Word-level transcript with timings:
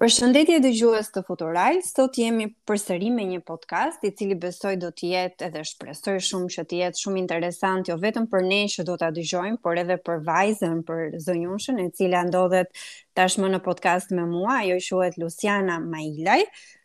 Për 0.00 0.10
shëndetje 0.14 0.56
dhe 0.62 0.70
gjuhës 0.78 1.06
të 1.12 1.20
futuraj, 1.26 1.68
sot 1.90 2.16
jemi 2.20 2.46
përsëri 2.70 3.08
me 3.18 3.24
një 3.30 3.38
podcast 3.50 4.02
i 4.04 4.10
cili 4.18 4.34
besoj 4.42 4.72
do 4.82 4.90
t'jetë 5.00 5.46
edhe 5.48 5.62
shpresoj 5.70 6.16
shumë 6.26 6.50
që 6.56 6.64
t'jetë 6.72 7.00
shumë 7.04 7.22
interesant, 7.22 7.88
jo 7.88 7.96
vetëm 8.02 8.26
për 8.34 8.44
ne 8.50 8.58
që 8.74 8.84
do 8.90 8.98
t'a 9.02 9.08
dëgjojmë, 9.20 9.60
por 9.64 9.80
edhe 9.84 9.96
për 10.10 10.20
vajzën, 10.28 10.84
për 10.90 11.00
zënjushën 11.28 11.80
e 11.86 11.88
cila 12.00 12.26
ndodhet 12.28 12.84
tashmë 13.20 13.48
në 13.56 13.62
podcast 13.70 14.12
me 14.18 14.28
mua, 14.34 14.58
jo 14.68 14.76
i 14.76 14.84
shuhet 14.90 15.16
Luciana 15.24 15.80
Mailaj, 15.88 16.42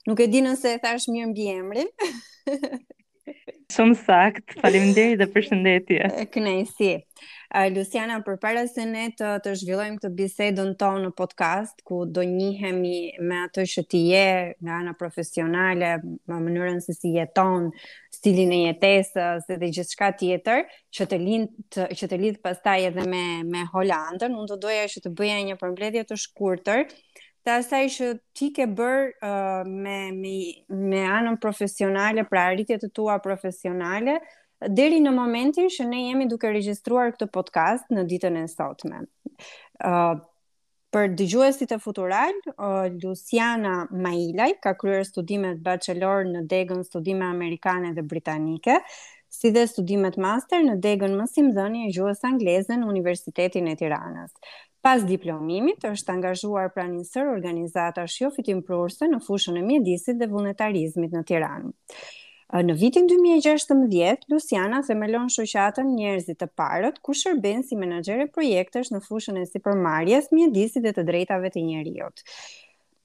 nuk 0.08 0.24
e 0.28 0.32
dinën 0.32 0.54
nëse 0.54 0.76
e 0.78 0.82
thash 0.88 1.12
mirë 1.12 1.34
mbi 1.34 1.88
Shumë 3.72 3.96
sakt, 4.04 4.56
faleminderit 4.62 5.20
dhe 5.22 5.28
përshëndetje. 5.34 6.08
Kënaqësi. 6.34 6.90
Uh, 7.52 7.68
Luciana, 7.76 8.16
për 8.26 8.38
para 8.42 8.64
se 8.72 8.86
ne 8.90 9.04
të, 9.18 9.30
të 9.44 9.54
zhvillojmë 9.62 10.00
këtë 10.00 10.10
bisedën 10.20 10.72
tonë 10.80 11.02
në 11.06 11.12
podcast, 11.18 11.84
ku 11.88 12.00
do 12.08 12.24
njihemi 12.28 12.94
me 13.28 13.42
atë 13.46 13.66
që 13.74 13.84
ti 13.92 14.02
je 14.10 14.26
nga 14.64 14.78
ana 14.80 14.94
profesionale, 15.02 15.92
më 16.32 16.40
mënyrën 16.48 16.80
se 16.86 16.96
si 16.98 17.12
jeton, 17.20 17.70
stilin 18.16 18.56
e 18.58 18.62
jetesës 18.64 19.48
dhe 19.52 19.70
gjithë 19.70 19.94
shka 19.96 20.12
tjetër, 20.24 20.66
që 20.98 21.10
të 21.14 21.22
të, 21.76 21.90
që 22.02 22.12
të 22.14 22.22
lindë 22.24 22.44
pastaj 22.48 22.80
edhe 22.90 23.06
me, 23.14 23.24
me 23.54 23.68
Hollandën, 23.76 24.32
unë 24.42 24.54
të 24.56 24.62
doja 24.66 24.88
që 24.96 25.04
të 25.06 25.16
bëja 25.22 25.42
një 25.52 25.60
përmbledhje 25.62 26.08
të 26.10 26.20
shkurëtër, 26.26 26.88
të 27.46 27.52
asaj 27.62 27.86
që 27.96 28.08
ti 28.38 28.50
ke 28.54 28.68
bërë 28.78 29.06
uh, 29.26 29.70
me, 29.70 29.98
me, 30.14 30.36
me 30.92 31.02
anën 31.10 31.40
profesionale, 31.42 32.26
pra 32.30 32.44
arritje 32.52 32.78
të 32.84 32.92
tua 32.98 33.16
profesionale, 33.24 34.20
deri 34.78 35.00
në 35.02 35.14
momentin 35.16 35.72
që 35.74 35.88
ne 35.90 36.04
jemi 36.10 36.28
duke 36.30 36.52
regjistruar 36.54 37.16
këtë 37.16 37.30
podcast 37.34 37.88
në 37.94 38.04
ditën 38.12 38.38
e 38.38 38.44
sotme. 38.52 39.02
Uh, 39.82 40.20
për 40.92 41.14
dëgjuesit 41.18 41.74
e 41.74 41.80
futural, 41.82 42.38
uh, 42.60 42.86
Luciana 43.02 43.88
Mailaj 43.90 44.60
ka 44.62 44.76
kryer 44.78 45.08
studimet 45.08 45.64
bachelor 45.66 46.28
në 46.30 46.46
degën 46.52 46.86
studime 46.86 47.26
amerikane 47.34 47.96
dhe 47.98 48.06
britanike, 48.06 48.78
si 49.32 49.48
dhe 49.56 49.64
studimet 49.72 50.18
master 50.20 50.60
në 50.68 50.76
degën 50.84 51.14
mësimdhënie 51.16 51.88
gjuhës 51.96 52.22
angleze 52.28 52.76
në 52.76 52.90
Universitetin 52.92 53.72
e 53.72 53.78
Tiranës. 53.80 54.36
Pas 54.86 55.04
diplomimit, 55.06 55.84
është 55.86 56.14
angazhuar 56.16 56.70
pra 56.74 56.84
një 56.92 57.04
sër 57.08 57.28
organizata 57.36 58.06
shjo 58.10 58.32
prurse 58.70 59.06
në 59.12 59.20
fushën 59.26 59.60
e 59.60 59.62
mjedisit 59.68 60.18
dhe 60.22 60.28
vullnetarizmit 60.32 61.12
në 61.14 61.22
Tiranë. 61.32 61.70
Në 62.68 62.74
vitin 62.82 63.06
2016, 63.12 64.26
Luciana 64.34 64.82
themelon 64.88 65.30
shoqatën 65.36 65.94
Njerëzit 65.98 66.40
të 66.42 66.48
Parët, 66.62 66.98
ku 67.06 67.14
shërben 67.22 67.62
si 67.64 67.78
menaxhere 67.84 68.26
projektesh 68.38 68.90
në 68.98 69.04
fushën 69.06 69.38
e 69.40 69.46
sipërmarrjes, 69.54 70.32
mjedisit 70.36 70.84
dhe 70.88 70.96
të 70.98 71.06
drejtave 71.12 71.54
të 71.54 71.64
njeriut. 71.70 72.26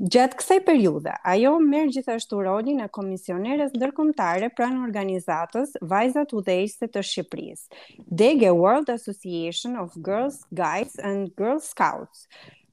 Gjatë 0.05 0.37
kësaj 0.37 0.57
periudhe, 0.67 1.13
ajo 1.31 1.51
merr 1.67 1.87
gjithashtu 1.95 2.41
rolin 2.45 2.83
e 2.85 2.89
Komisioneres 2.95 3.71
ndërkombëtare 3.73 4.51
pranë 4.53 4.83
organizatës 4.87 5.71
Vajzat 5.93 6.35
Udhëheqëse 6.37 6.89
të 6.97 7.03
Shqipërisë, 7.11 7.81
Dege 8.23 8.51
World 8.59 8.93
Association 8.93 9.79
of 9.85 9.97
Girls 10.09 10.43
Guides 10.61 10.99
and 11.11 11.31
Girl 11.41 11.63
Scouts. 11.69 12.27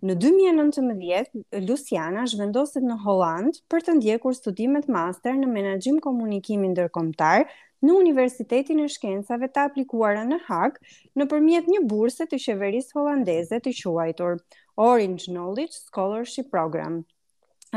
Në 0.04 0.18
2019, 0.26 1.46
Luciana 1.70 2.26
zhvendoset 2.34 2.84
në 2.84 3.00
Hollandë 3.06 3.62
për 3.72 3.88
të 3.88 3.96
ndjekur 4.02 4.36
studimet 4.42 4.92
master 4.92 5.40
në 5.40 5.48
menaxhim 5.54 6.04
komunikimi 6.04 6.74
ndërkombëtar 6.74 7.48
në 7.84 7.96
Universitetin 8.02 8.84
e 8.84 8.90
Shkencave 8.92 9.48
të 9.52 9.64
Aplikuara 9.70 10.28
në 10.28 10.42
Hag, 10.50 10.76
nëpërmjet 11.20 11.72
një 11.72 11.86
burse 11.92 12.28
të 12.28 12.36
qeverisë 12.50 13.00
holandeze 13.00 13.64
të 13.64 13.76
quajtur 13.80 14.44
Orange 14.84 15.30
Knowledge 15.30 15.76
Scholarship 15.78 16.48
Program, 16.52 17.04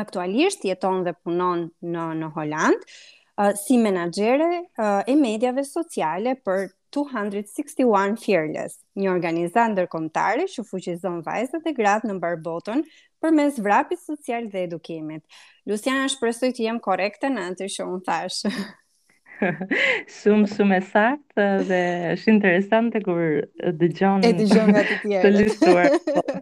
aktualisht 0.01 0.65
jeton 0.69 1.05
dhe 1.07 1.15
punon 1.25 1.69
në 1.83 2.07
në 2.21 2.29
Holand 2.37 2.81
uh, 2.85 3.53
si 3.59 3.79
menaxhere 3.79 4.49
uh, 4.55 5.03
e 5.09 5.15
mediave 5.17 5.65
sociale 5.65 6.37
për 6.47 6.69
261 6.97 8.15
Fearless, 8.25 8.79
një 8.97 9.11
organizatë 9.13 9.73
ndërkombëtare 9.75 10.47
që 10.49 10.63
fuqizon 10.65 11.19
vajzat 11.27 11.67
e 11.69 11.75
gratë 11.77 12.09
në 12.09 12.15
mbar 12.17 12.39
botën 12.47 12.81
përmes 13.21 13.59
vrapit 13.61 14.01
social 14.01 14.47
dhe 14.53 14.63
edukimit. 14.69 15.23
Luciana 15.69 16.07
shpresoj 16.13 16.53
të 16.57 16.69
jem 16.69 16.79
korrekte 16.87 17.29
në 17.35 17.49
atë 17.51 17.69
që 17.77 17.89
un 17.91 18.01
thash. 18.07 18.41
Shumë 20.23 20.47
shumë 20.55 20.79
saktë 20.89 21.49
dhe 21.69 21.81
është 22.15 22.33
interesante 22.33 23.03
kur 23.05 23.43
dëgjoni. 23.83 24.31
E 24.31 24.37
dëgjoj 24.41 24.65
nga 24.73 24.85
të 24.87 25.01
tjerë. 25.03 25.99
Të 26.07 26.41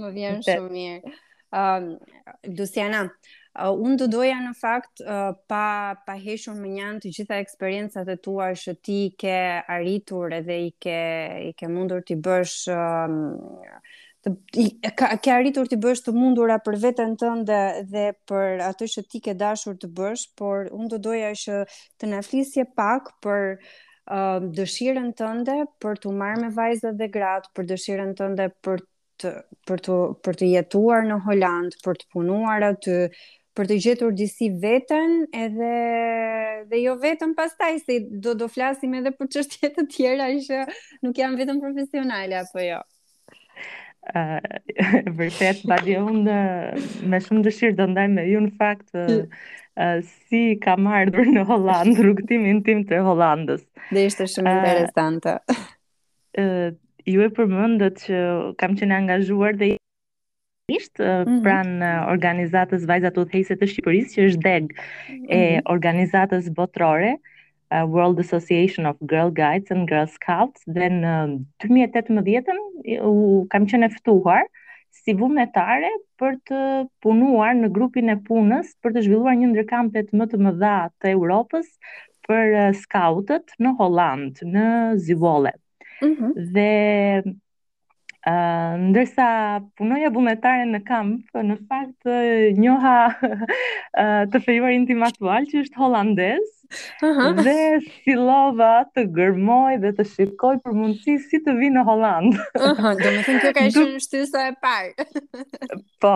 Më 0.00 0.12
vjen 0.16 0.40
shumë 0.46 0.70
mirë 0.72 1.18
uh, 1.50 1.96
Luciana, 2.56 3.02
uh, 3.58 3.72
unë 3.74 3.96
të 4.02 4.08
doja 4.12 4.36
në 4.42 4.52
fakt 4.58 5.02
uh, 5.02 5.32
pa, 5.50 5.96
pa 6.06 6.16
heshur 6.22 6.56
më 6.58 6.72
njën 6.76 7.00
të 7.02 7.12
gjitha 7.16 7.38
eksperiencët 7.44 8.10
e 8.12 8.18
tua 8.24 8.52
shë 8.62 8.74
ti 8.86 8.98
ke 9.18 9.34
arritur 9.78 10.34
edhe 10.40 10.60
i 10.66 10.70
ke, 10.84 10.98
i 11.50 11.50
ke 11.58 11.70
mundur 11.70 12.04
të 12.06 12.18
bësh 12.22 12.56
uh, 12.74 13.74
të, 14.24 14.34
i, 14.62 14.66
ka, 15.02 15.10
ke 15.18 15.34
arritur 15.34 15.68
të 15.70 15.80
bësh 15.82 16.04
të 16.06 16.14
mundura 16.16 16.60
për 16.64 16.78
vetën 16.86 17.14
tënde 17.20 17.48
dhe, 17.48 17.84
dhe 17.94 18.06
për 18.30 18.62
atë 18.70 18.90
shë 18.94 19.06
ti 19.16 19.22
ke 19.26 19.34
dashur 19.42 19.78
të 19.82 19.90
bësh 19.98 20.28
por 20.40 20.70
unë 20.70 20.92
do 20.94 21.02
doja 21.10 21.30
shë 21.44 21.60
të 21.98 22.12
në 22.14 22.22
flisje 22.30 22.66
pak 22.78 23.14
për 23.26 23.50
ehm, 23.58 24.50
dëshirën 24.60 25.08
tënde 25.18 25.56
për 25.82 25.98
të 26.04 26.12
marrë 26.22 26.42
me 26.46 26.50
vajzat 26.60 26.98
dhe 27.02 27.08
gratë, 27.18 27.50
për 27.56 27.68
dëshirën 27.74 28.12
tënde 28.22 28.50
për 28.62 28.84
të 29.20 29.30
për 29.68 29.80
të 29.86 29.96
për 30.26 30.38
të 30.40 30.48
jetuar 30.54 31.04
në 31.08 31.20
Holand, 31.26 31.76
për 31.84 31.98
të 32.00 32.08
punuar 32.14 32.64
aty, 32.70 32.96
për 33.56 33.68
të 33.70 33.76
gjetur 33.84 34.14
disi 34.16 34.48
veten 34.62 35.16
edhe 35.44 35.72
dhe 36.70 36.80
jo 36.82 36.94
vetëm 37.02 37.34
pastaj 37.38 37.78
se 37.86 37.96
do 38.24 38.34
do 38.42 38.48
flasim 38.52 38.94
edhe 39.00 39.12
për 39.16 39.30
çështje 39.36 39.72
të 39.76 39.84
tjera 39.94 40.30
që 40.48 40.62
nuk 41.04 41.20
janë 41.24 41.40
vetëm 41.42 41.62
profesionale 41.64 42.40
apo 42.42 42.64
jo. 42.66 42.80
Uh, 44.00 44.38
vërtet, 45.18 45.58
pali 45.68 45.98
unë 46.00 46.34
me 47.12 47.18
shumë 47.20 47.42
dëshirë 47.44 47.76
do 47.82 47.86
ndaj 47.92 48.06
me 48.14 48.22
ju 48.30 48.38
në 48.46 48.54
fakt 48.56 48.94
uh, 48.96 49.26
uh, 49.76 49.98
si 50.30 50.54
ka 50.64 50.78
ardhur 51.02 51.28
në 51.28 51.42
Hollandë, 51.50 51.98
rrugëtimin 52.06 52.62
tim 52.64 52.80
të 52.88 53.02
Hollandës. 53.04 53.66
Dhe 53.92 54.06
ishte 54.08 54.24
shumë 54.32 54.54
uh, 54.54 54.70
interesantë. 54.70 55.36
Uh, 56.40 56.72
ju 57.10 57.22
e 57.24 57.28
përmëndët 57.36 58.00
që 58.06 58.18
kam 58.60 58.74
qenë 58.78 58.96
angazhuar 59.02 59.56
dhe 59.60 59.68
ishtë 60.76 61.08
mhm. 61.24 61.42
pran 61.44 61.72
organizatës 62.12 62.84
Vajzat 62.90 63.18
u 63.18 63.24
të 63.30 63.42
Shqipërisë 63.42 64.14
që 64.16 64.28
është 64.30 64.44
deg 64.46 64.72
e 65.26 65.40
mhm. 65.40 65.66
organizatës 65.74 66.50
Botërore, 66.58 67.12
World 67.92 68.22
Association 68.24 68.86
of 68.90 68.98
Girl 69.12 69.30
Guides 69.34 69.70
and 69.74 69.88
Girl 69.90 70.08
Scouts, 70.10 70.62
dhe 70.66 70.88
në 70.94 71.14
2018-ën 71.66 73.46
kam 73.52 73.66
qenë 73.72 73.88
ftuar 73.98 74.46
si 75.00 75.14
vullnetare 75.14 75.90
për 76.18 76.36
të 76.50 76.60
punuar 77.06 77.52
në 77.58 77.70
grupin 77.74 78.10
e 78.10 78.16
punës 78.26 78.72
për 78.82 78.96
të 78.96 79.04
zhvilluar 79.06 79.36
një 79.38 79.52
ndërkampet 79.52 80.10
më 80.18 80.26
të 80.32 80.40
mëdha 80.46 80.74
të 81.02 81.12
Europës 81.14 81.66
për 82.26 82.56
scoutët 82.82 83.54
në 83.62 83.74
Holland, 83.78 84.42
në 84.54 84.66
Zivolet. 85.06 85.58
mm-hmm. 86.00 86.32
the 86.52 87.36
Uh, 88.20 88.76
ndërsa 88.90 89.62
punoja 89.80 90.10
bumetare 90.12 90.66
në 90.68 90.82
kamp, 90.84 91.30
në 91.40 91.56
fakt 91.70 92.10
njoha 92.60 92.94
uh, 93.16 93.48
të 94.34 94.42
fejuar 94.44 94.76
intim 94.76 95.00
aktual 95.08 95.48
që 95.48 95.62
është 95.64 95.80
holandez, 95.80 96.48
dhe 97.42 97.52
fillova 98.04 98.84
të 98.94 99.02
gërmoj 99.16 99.80
dhe 99.82 99.90
të 99.96 100.04
shikoj 100.06 100.60
për 100.62 100.76
mundësi 100.76 101.16
si 101.24 101.40
të 101.42 101.50
vi 101.58 101.66
në 101.74 101.82
Holland. 101.88 102.36
Aha, 102.62 102.92
do 103.00 103.10
me 103.10 103.24
thënë 103.26 103.40
kjo 103.42 103.50
ka 103.56 103.64
ishë 103.66 103.82
në 103.88 104.02
shtisa 104.04 104.44
e 104.52 104.52
parë. 104.62 105.06
po, 106.04 106.12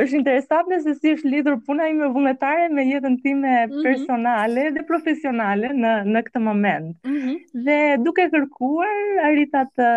është 0.00 0.16
interesantë 0.22 0.78
se 0.86 0.94
si 1.02 1.12
është 1.18 1.32
lidur 1.34 1.58
puna 1.66 1.90
me 1.98 2.08
vullnetare 2.14 2.70
me 2.72 2.86
jetën 2.88 3.18
time 3.26 3.52
mhm. 3.66 3.82
personale 3.84 4.70
dhe 4.78 4.86
profesionale 4.88 5.74
në, 5.76 5.92
në 6.14 6.24
këtë 6.30 6.46
moment. 6.46 6.94
Mm 7.08 7.36
Dhe 7.60 7.76
duke 8.00 8.24
kërkuar, 8.30 8.90
arrita 9.26 9.62
të 9.76 9.88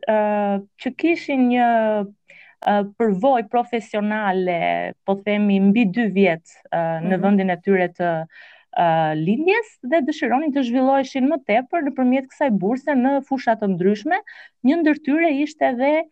uh, 0.08 0.56
që 0.80 0.94
kishin 0.96 1.48
një 1.48 1.68
uh, 2.04 2.84
përvojë 2.98 3.48
profesionale, 3.48 4.92
po 5.04 5.14
themi 5.24 5.60
mbi 5.60 5.86
2 5.86 6.12
vjet 6.12 6.42
uh, 6.72 6.78
mm 6.78 6.78
-hmm. 6.78 7.08
në 7.08 7.16
mhm. 7.16 7.22
vendin 7.22 7.50
e 7.50 7.56
tyre 7.64 7.88
të 7.88 8.08
uh, 8.24 9.12
lindjes 9.14 9.68
dhe 9.90 9.98
dëshironin 10.06 10.52
të 10.54 10.64
zhvilloheshin 10.64 11.26
më 11.28 11.38
tepër 11.46 11.80
nëpërmjet 11.84 12.26
kësaj 12.30 12.50
burse 12.50 12.90
në 12.94 13.22
fusha 13.28 13.54
të 13.56 13.66
ndryshme. 13.74 14.16
Një 14.64 14.74
ndër 14.82 14.96
tyre 15.04 15.28
ishte 15.42 15.64
edhe 15.64 16.04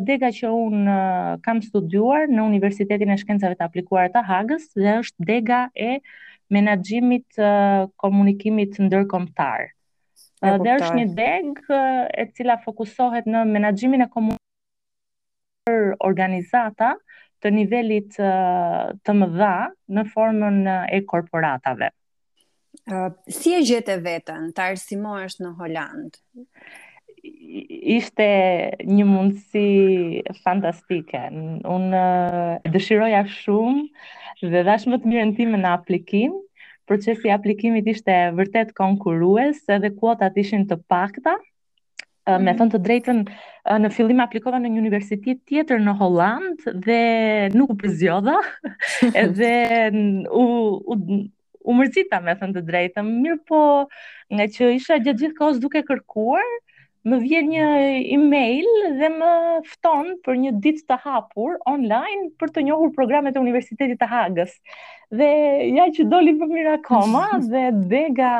dega 0.00 0.30
që 0.32 0.48
un 0.50 0.88
kam 1.44 1.60
studiuar 1.62 2.26
në 2.32 2.44
Universitetin 2.48 3.12
e 3.12 3.16
Shkencave 3.20 3.58
të 3.58 3.66
Aplikuara 3.68 4.10
të 4.14 4.22
Hagës 4.24 4.70
dhe 4.76 4.94
është 5.02 5.26
dega 5.28 5.58
e 5.76 5.98
menaxhimit 6.54 7.26
të 7.36 7.50
komunikimit 8.00 8.78
ndërkombëtar. 8.80 9.66
Dhe 10.46 10.76
është 10.78 10.96
një 10.96 11.06
deg 11.16 11.60
e 11.68 12.24
cila 12.36 12.56
fokusohet 12.64 13.28
në 13.28 13.42
menaxhimin 13.50 14.06
e 14.06 14.08
komunikimit 14.12 15.68
për 15.68 15.92
organizata 16.08 16.94
të 17.44 17.52
nivelit 17.52 18.16
të 18.16 19.16
mëdha 19.20 19.54
në 19.96 20.06
formën 20.14 20.58
e 20.94 21.04
korporatave. 21.08 21.92
Uh, 22.86 23.10
si 23.26 23.50
e 23.56 23.60
gjete 23.66 23.96
vetën 24.04 24.50
të 24.54 24.62
arsimo 24.70 25.16
është 25.24 25.42
në 25.46 25.54
Hollandë? 25.58 26.20
ishte 27.96 28.26
një 28.86 29.04
mundësi 29.08 30.22
fantastike. 30.44 31.22
Unë 31.64 32.04
dëshiroja 32.76 33.24
shumë 33.38 34.52
dhe 34.54 34.62
dash 34.68 34.86
më 34.90 35.00
të 35.02 35.12
mirën 35.12 35.34
time 35.38 35.60
në 35.62 35.70
aplikim, 35.78 36.36
procesi 36.86 37.32
aplikimit 37.34 37.88
ishte 37.94 38.14
vërtet 38.38 38.72
konkurues 38.78 39.62
edhe 39.76 39.90
kuotat 39.98 40.38
ishin 40.44 40.66
të 40.70 40.80
pakta, 40.92 41.36
Me 42.26 42.40
mhm. 42.50 42.56
thënë 42.58 42.72
të 42.72 42.78
drejtën, 42.82 43.18
në 43.84 43.88
fillim 43.94 44.18
aplikova 44.24 44.58
në 44.58 44.68
një 44.72 44.80
universitet 44.80 45.44
tjetër 45.46 45.78
në 45.84 45.92
Holland 46.00 46.64
dhe 46.82 46.96
nuk 47.54 47.70
u 47.70 47.76
përzjodha, 47.84 48.34
edhe 49.22 49.50
u, 50.34 50.42
u, 50.74 50.96
u 51.70 51.76
me 51.78 51.86
thënë 51.86 52.50
të 52.58 52.64
drejtën, 52.72 53.06
mirë 53.22 53.38
po 53.46 53.60
nga 54.34 54.46
që 54.56 54.72
isha 54.74 54.98
gjithë 55.06 55.30
kohës 55.38 55.62
duke 55.62 55.84
kërkuar, 55.86 56.50
më 57.06 57.18
vjen 57.22 57.48
një 57.52 57.66
email 58.16 58.66
dhe 58.98 59.08
më 59.14 59.30
fton 59.70 60.08
për 60.26 60.38
një 60.42 60.52
ditë 60.64 60.86
të 60.90 60.96
hapur 61.04 61.54
online 61.70 62.32
për 62.40 62.50
të 62.54 62.64
njohur 62.66 62.90
programet 62.96 63.38
e 63.38 63.42
Universitetit 63.42 64.00
të 64.00 64.08
Hagës. 64.10 64.56
Dhe 65.14 65.28
ja 65.76 65.86
që 65.96 66.08
doli 66.10 66.34
më 66.36 66.48
mirë 66.52 66.72
akoma 66.80 67.26
dhe 67.52 67.68
dega 67.92 68.32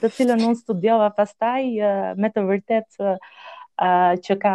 të 0.00 0.12
cilën 0.18 0.46
unë 0.48 0.60
studiova 0.62 1.10
pastaj 1.18 1.60
me 2.22 2.32
të 2.32 2.46
vërtet 2.48 3.04
që 4.24 4.38
ka 4.40 4.54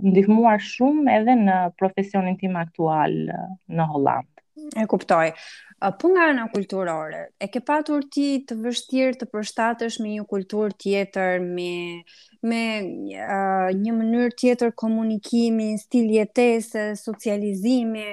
ndihmuar 0.00 0.62
shumë 0.64 1.04
edhe 1.18 1.34
në 1.44 1.58
profesionin 1.76 2.40
tim 2.40 2.56
aktual 2.56 3.12
në 3.28 3.90
Holland. 3.92 4.30
E 4.80 4.86
kuptoj. 4.88 5.34
Po 6.00 6.08
nga 6.08 6.28
ana 6.30 6.46
kulturore, 6.48 7.26
e 7.42 7.46
ke 7.52 7.60
patur 7.60 8.06
ti 8.14 8.38
të 8.48 8.54
vështirë 8.62 9.16
të 9.20 9.26
përshtatesh 9.28 9.98
me 10.00 10.14
një 10.14 10.22
kulturë 10.30 10.72
tjetër, 10.80 11.42
me 11.44 11.66
me 12.44 13.16
uh, 13.22 13.70
një 13.72 13.92
mënyrë 13.98 14.34
tjetër 14.38 14.72
komunikimi, 14.78 15.70
stil 15.80 16.10
jetese, 16.12 16.90
socializimi, 17.00 18.10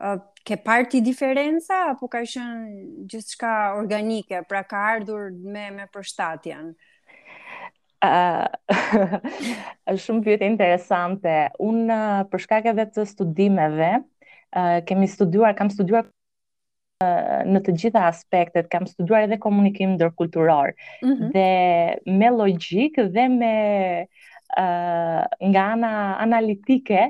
uh, 0.00 0.16
ke 0.46 0.56
parë 0.62 0.88
ti 0.92 1.00
diferenca 1.04 1.82
apo 1.92 2.08
ka 2.08 2.20
qenë 2.24 3.06
gjithçka 3.10 3.50
organike, 3.78 4.40
pra 4.48 4.62
ka 4.66 4.82
ardhur 4.96 5.30
me 5.32 5.68
me 5.76 5.88
përshtatjen. 5.94 6.72
Ëh, 8.06 8.44
uh, 8.46 9.96
shumë 10.02 10.26
vjet 10.28 10.44
interesante. 10.46 11.36
Unë 11.64 11.86
uh, 11.96 12.20
për 12.32 12.44
shkak 12.46 12.68
edhe 12.72 12.84
të 12.96 13.06
studimeve, 13.12 13.88
uh, 14.04 14.78
kemi 14.88 15.08
studuar, 15.10 15.56
kam 15.58 15.72
studuar 15.72 16.08
në 17.04 17.60
të 17.64 17.72
gjitha 17.80 18.02
aspektet, 18.08 18.68
kam 18.72 18.86
studuar 18.88 19.24
edhe 19.26 19.38
komunikim 19.40 19.90
ndërkulturor. 19.96 20.72
Mm 21.04 21.12
-hmm. 21.12 21.30
Dhe 21.32 21.98
me 22.22 22.30
logjik 22.36 22.96
dhe 23.16 23.26
me 23.34 23.50
uh, 24.56 25.24
nga 25.50 25.62
ana 25.76 25.90
analitike 26.26 27.02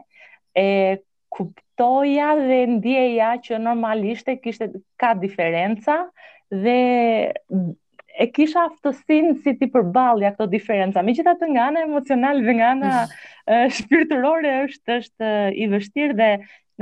e 0.64 0.96
kuptoja 1.28 2.34
dhe 2.42 2.60
ndjeja 2.66 3.32
që 3.46 3.58
normalisht 3.62 4.28
e 4.28 4.36
kishte 4.42 4.72
ka 4.96 5.14
diferenca 5.14 6.00
dhe 6.50 6.78
e 8.18 8.26
kisha 8.32 8.64
aftësinë 8.70 9.34
si 9.44 9.52
ti 9.60 9.68
përballja 9.72 10.30
këto 10.34 10.46
diferenca. 10.52 11.02
Megjithatë 11.04 11.48
nga 11.52 11.64
ana 11.70 11.82
emocionale 11.86 12.42
dhe 12.46 12.54
nga 12.58 12.68
ana 12.74 12.92
mm. 13.04 13.74
shpirtërore 13.78 14.54
është 14.66 14.98
është 15.00 15.30
i 15.64 15.68
vështirë 15.74 16.16
dhe 16.20 16.30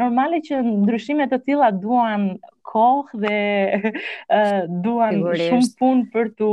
normale 0.00 0.40
që 0.42 0.60
ndryshimet 0.66 1.30
të 1.30 1.38
tilla 1.46 1.68
duan 1.70 2.28
kohë 2.66 3.22
dhe 3.22 4.62
duan 4.82 5.20
shumë 5.38 5.68
punë 5.78 6.06
për 6.14 6.32
tu 6.38 6.50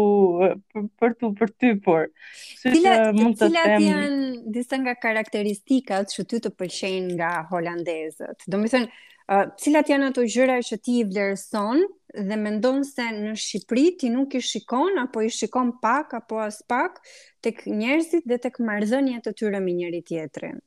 për, 0.73 0.87
për 1.01 1.15
tu 1.21 1.31
për 1.39 1.53
ty 1.61 1.71
por 1.85 2.05
mund 2.05 3.39
të 3.39 3.39
tem 3.39 3.39
cilat 3.41 3.73
janë 3.81 4.51
disa 4.57 4.77
nga 4.83 4.93
karakteristikat 5.07 6.13
që 6.13 6.27
ty 6.29 6.41
të 6.45 6.53
pëlqejnë 6.61 7.15
nga 7.21 7.31
holandezët 7.53 8.45
do 8.45 8.59
të 8.65 8.71
thënë 8.75 8.89
uh, 8.91 9.45
cilat 9.63 9.89
janë 9.89 10.11
ato 10.13 10.27
gjëra 10.35 10.59
që 10.69 10.81
ti 10.85 10.99
i 11.01 11.07
vlerëson 11.09 11.81
dhe 12.17 12.35
mendon 12.39 12.81
se 12.87 13.05
në 13.13 13.35
Shqipëri 13.39 13.85
ti 13.99 14.09
nuk 14.11 14.33
i 14.35 14.41
shikon 14.43 14.97
apo 15.01 15.21
i 15.25 15.29
shikon 15.31 15.71
pak 15.83 16.13
apo 16.17 16.39
as 16.43 16.61
pak 16.69 16.99
tek 17.43 17.63
njerëzit 17.67 18.25
dhe 18.27 18.37
tek 18.37 18.59
marrëdhëniet 18.59 19.27
e 19.27 19.33
tyre 19.33 19.59
me 19.63 19.73
njëri 19.77 20.01
tjetrin. 20.07 20.59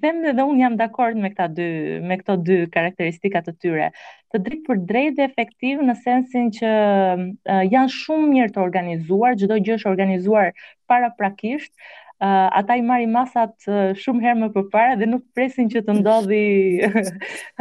them 0.00 0.24
edhe 0.24 0.42
un 0.42 0.58
jam 0.60 0.76
dakord 0.80 1.16
me 1.20 1.30
këta 1.32 1.46
dy 1.56 1.66
me 2.04 2.16
këto 2.20 2.36
dy 2.46 2.56
karakteristika 2.74 3.42
të 3.44 3.54
tyre. 3.62 3.88
Të 4.32 4.40
drejt 4.46 4.62
për 4.68 4.80
drejtë 4.90 5.26
efektiv 5.28 5.82
në 5.86 5.94
sensin 6.02 6.50
që 6.56 6.70
uh, 6.76 7.60
janë 7.72 7.92
shumë 7.94 8.30
mirë 8.32 8.54
të 8.56 8.62
organizuar, 8.64 9.36
çdo 9.40 9.58
gjë 9.58 9.76
është 9.78 9.90
organizuar 9.90 10.52
paraprakisht. 10.90 11.72
Uh, 12.24 12.46
Ata 12.56 12.76
i 12.78 12.82
marrin 12.86 13.10
masat 13.12 13.66
uh, 13.68 13.90
shumë 13.98 14.22
herë 14.24 14.40
më 14.44 14.48
përpara 14.54 14.94
dhe 15.00 15.08
nuk 15.10 15.24
presin 15.34 15.66
që 15.72 15.82
të 15.86 15.96
ndodhi 15.98 16.42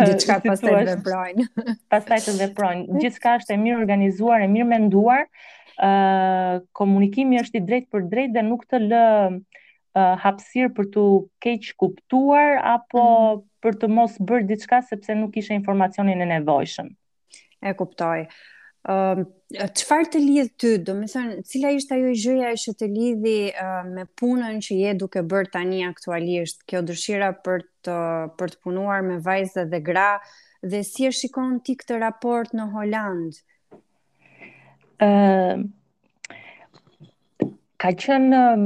diçka 0.08 0.38
pas 0.46 0.62
të 0.62 0.76
veprojnë. 0.94 1.50
Pastaj 1.92 2.22
të 2.30 2.38
veprojnë. 2.46 3.02
Gjithçka 3.02 3.38
është 3.42 3.56
e 3.56 3.60
mirë 3.66 3.82
organizuar, 3.84 4.46
e 4.46 4.52
mirë 4.56 4.72
menduar. 4.76 5.28
Uh, 5.74 6.62
komunikimi 6.78 7.40
është 7.42 7.58
i 7.58 7.66
drejt 7.68 7.88
për 7.92 8.04
drejt 8.12 8.36
dhe 8.36 8.44
nuk 8.46 8.68
të 8.70 8.80
lë 8.86 9.06
uh, 9.14 9.56
uh, 9.94 10.14
hapësirë 10.22 10.72
për 10.78 10.88
të 10.94 11.04
keq 11.46 11.70
kuptuar 11.82 12.58
apo 12.76 13.04
mm. 13.04 13.44
për 13.64 13.78
të 13.84 13.90
mos 13.96 14.18
bërë 14.28 14.50
diçka 14.52 14.82
sepse 14.90 15.16
nuk 15.18 15.38
ishe 15.42 15.56
informacionin 15.58 16.24
e 16.26 16.30
nevojshëm. 16.34 16.90
E 17.64 17.74
kuptoj. 17.80 18.26
Ëm 18.92 19.22
uh, 19.24 19.28
të 20.12 20.20
lidhë 20.20 20.50
ty, 20.60 20.72
do 20.84 20.96
thënë, 21.08 21.44
cila 21.48 21.70
ishtë 21.78 21.96
ajo 21.96 22.10
i 22.12 22.18
gjëja 22.20 22.50
e 22.52 22.58
që 22.66 22.74
të 22.80 22.90
lidhi 22.92 23.36
uh, 23.54 23.78
me 23.88 24.04
punën 24.20 24.60
që 24.66 24.80
je 24.82 24.92
duke 25.00 25.24
bërë 25.32 25.54
tani 25.54 25.86
aktualisht, 25.88 26.66
kjo 26.68 26.82
dëshira 26.90 27.30
për 27.46 27.64
të, 27.88 28.00
për 28.42 28.56
të 28.56 28.60
punuar 28.66 29.06
me 29.08 29.22
vajzë 29.24 29.64
dhe 29.72 29.80
gra, 29.88 30.10
dhe 30.60 30.84
si 30.88 31.08
e 31.08 31.14
shikon 31.16 31.62
ti 31.64 31.78
këtë 31.80 32.02
raport 32.04 32.52
në 32.60 32.68
Hollandë? 32.74 33.40
Uh, 35.04 35.64
ka 37.84 37.92
qenë 38.00 38.32
um, 38.48 38.62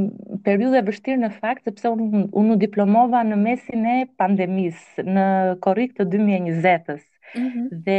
periudhë 0.46 0.78
e 0.78 0.86
vështirë 0.86 1.20
në 1.24 1.30
fakt 1.42 1.64
sepse 1.66 1.90
unë 1.90 2.20
unë 2.38 2.54
u 2.54 2.58
diplomova 2.62 3.24
në 3.26 3.38
mesin 3.42 3.88
e 3.90 3.94
pandemisë 4.22 5.06
në 5.08 5.24
korrik 5.66 5.96
të 5.98 6.06
2020-s. 6.12 7.02
Mm 7.34 7.48
-hmm. 7.54 7.70
Dhe 7.88 7.98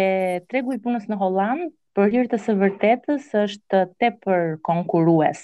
tregu 0.53 0.77
i 0.77 0.81
punës 0.85 1.09
në 1.11 1.19
Holland 1.19 1.73
për 1.99 2.13
hir 2.15 2.31
të 2.31 2.39
së 2.45 2.55
vërtetës 2.63 3.25
është 3.45 3.81
tepër 3.99 4.57
konkurues. 4.69 5.43